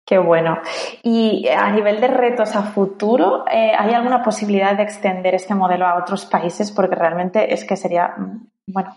Qué 0.05 0.19
bueno. 0.19 0.59
Y 1.01 1.47
a 1.47 1.71
nivel 1.71 1.99
de 1.99 2.07
retos 2.07 2.55
a 2.55 2.61
futuro, 2.61 3.43
eh, 3.51 3.71
¿hay 3.75 3.91
alguna 3.91 4.21
posibilidad 4.21 4.77
de 4.77 4.83
extender 4.83 5.33
este 5.33 5.55
modelo 5.55 5.87
a 5.87 5.97
otros 5.97 6.25
países? 6.25 6.71
Porque 6.71 6.93
realmente 6.93 7.51
es 7.51 7.65
que 7.65 7.75
sería, 7.75 8.13
mm, 8.15 8.47
bueno, 8.67 8.95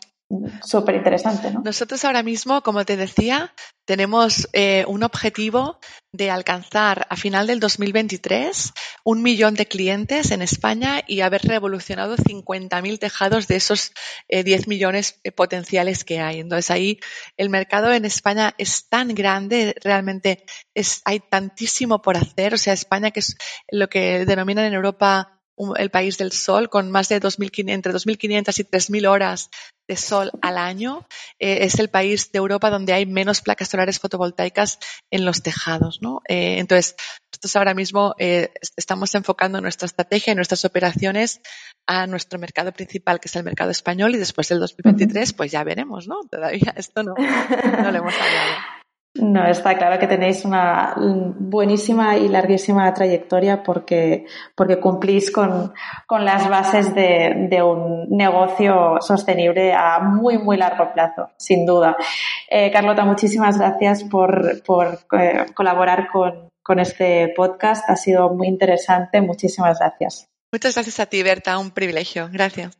súper 0.62 0.96
interesante, 0.96 1.50
¿no? 1.50 1.62
Nosotros 1.64 2.04
ahora 2.04 2.22
mismo, 2.22 2.62
como 2.62 2.84
te 2.84 2.96
decía, 2.96 3.54
tenemos 3.86 4.48
eh, 4.52 4.84
un 4.86 5.02
objetivo 5.02 5.78
de 6.12 6.30
alcanzar 6.30 7.06
a 7.08 7.16
final 7.16 7.46
del 7.46 7.60
2023 7.60 8.72
un 9.04 9.22
millón 9.22 9.54
de 9.54 9.66
clientes 9.66 10.30
en 10.30 10.42
España 10.42 11.02
y 11.06 11.20
haber 11.20 11.42
revolucionado 11.42 12.16
50.000 12.16 12.98
tejados 12.98 13.48
de 13.48 13.56
esos 13.56 13.92
10 14.28 14.46
eh, 14.46 14.64
millones 14.66 15.20
eh, 15.24 15.32
potenciales 15.32 16.04
que 16.04 16.20
hay. 16.20 16.40
Entonces 16.40 16.70
ahí 16.70 17.00
el 17.36 17.48
mercado 17.48 17.92
en 17.92 18.04
España 18.04 18.54
es 18.58 18.88
tan 18.88 19.14
grande, 19.14 19.74
realmente 19.82 20.44
es, 20.74 21.00
hay 21.04 21.20
tantísimo 21.20 22.02
por 22.02 22.16
hacer. 22.16 22.54
O 22.54 22.58
sea, 22.58 22.74
España, 22.74 23.10
que 23.10 23.20
es 23.20 23.36
lo 23.70 23.88
que 23.88 24.26
denominan 24.26 24.66
en 24.66 24.74
Europa 24.74 25.40
el 25.76 25.90
país 25.90 26.18
del 26.18 26.32
sol, 26.32 26.68
con 26.68 26.90
más 26.90 27.08
de 27.08 27.20
2.500, 27.20 27.70
entre 27.72 27.92
2.500 27.92 28.60
y 28.60 28.64
3.000 28.64 29.08
horas 29.08 29.50
de 29.88 29.96
sol 29.96 30.30
al 30.42 30.58
año. 30.58 31.06
Eh, 31.38 31.58
es 31.62 31.78
el 31.78 31.88
país 31.88 32.30
de 32.30 32.38
Europa 32.38 32.70
donde 32.70 32.92
hay 32.92 33.06
menos 33.06 33.40
placas 33.40 33.68
solares 33.68 33.98
fotovoltaicas 33.98 34.78
en 35.10 35.24
los 35.24 35.42
tejados. 35.42 36.00
¿no? 36.02 36.20
Eh, 36.28 36.58
entonces, 36.58 36.94
nosotros 37.32 37.56
ahora 37.56 37.74
mismo 37.74 38.14
eh, 38.18 38.52
estamos 38.76 39.14
enfocando 39.14 39.60
nuestra 39.60 39.86
estrategia 39.86 40.32
y 40.32 40.36
nuestras 40.36 40.64
operaciones 40.64 41.40
a 41.86 42.06
nuestro 42.06 42.38
mercado 42.38 42.72
principal, 42.72 43.18
que 43.18 43.28
es 43.28 43.36
el 43.36 43.44
mercado 43.44 43.70
español, 43.70 44.14
y 44.14 44.18
después 44.18 44.48
del 44.48 44.60
2023, 44.60 45.32
pues 45.32 45.50
ya 45.50 45.64
veremos, 45.64 46.06
¿no? 46.06 46.20
Todavía 46.30 46.74
esto 46.76 47.02
no, 47.02 47.14
no 47.14 47.90
lo 47.90 47.98
hemos 47.98 48.14
hablado. 48.14 48.77
No, 49.18 49.46
está 49.46 49.76
claro 49.76 49.98
que 49.98 50.06
tenéis 50.06 50.44
una 50.44 50.94
buenísima 50.96 52.16
y 52.16 52.28
larguísima 52.28 52.92
trayectoria 52.94 53.62
porque, 53.62 54.26
porque 54.54 54.78
cumplís 54.78 55.30
con, 55.30 55.72
las 56.10 56.48
bases 56.48 56.94
de, 56.94 57.62
un 57.62 58.08
negocio 58.10 58.98
sostenible 59.00 59.72
a 59.72 60.00
muy, 60.00 60.38
muy 60.38 60.56
largo 60.56 60.92
plazo, 60.92 61.30
sin 61.36 61.66
duda. 61.66 61.96
Eh, 62.48 62.70
Carlota, 62.70 63.04
muchísimas 63.04 63.58
gracias 63.58 64.04
por, 64.04 64.62
por 64.62 64.98
eh, 65.18 65.46
colaborar 65.54 66.08
con, 66.12 66.48
con 66.62 66.78
este 66.78 67.32
podcast. 67.36 67.88
Ha 67.88 67.96
sido 67.96 68.30
muy 68.30 68.48
interesante. 68.48 69.20
Muchísimas 69.20 69.78
gracias. 69.78 70.28
Muchas 70.52 70.74
gracias 70.74 71.00
a 71.00 71.06
ti, 71.06 71.22
Berta. 71.22 71.58
Un 71.58 71.70
privilegio. 71.70 72.28
Gracias. 72.32 72.78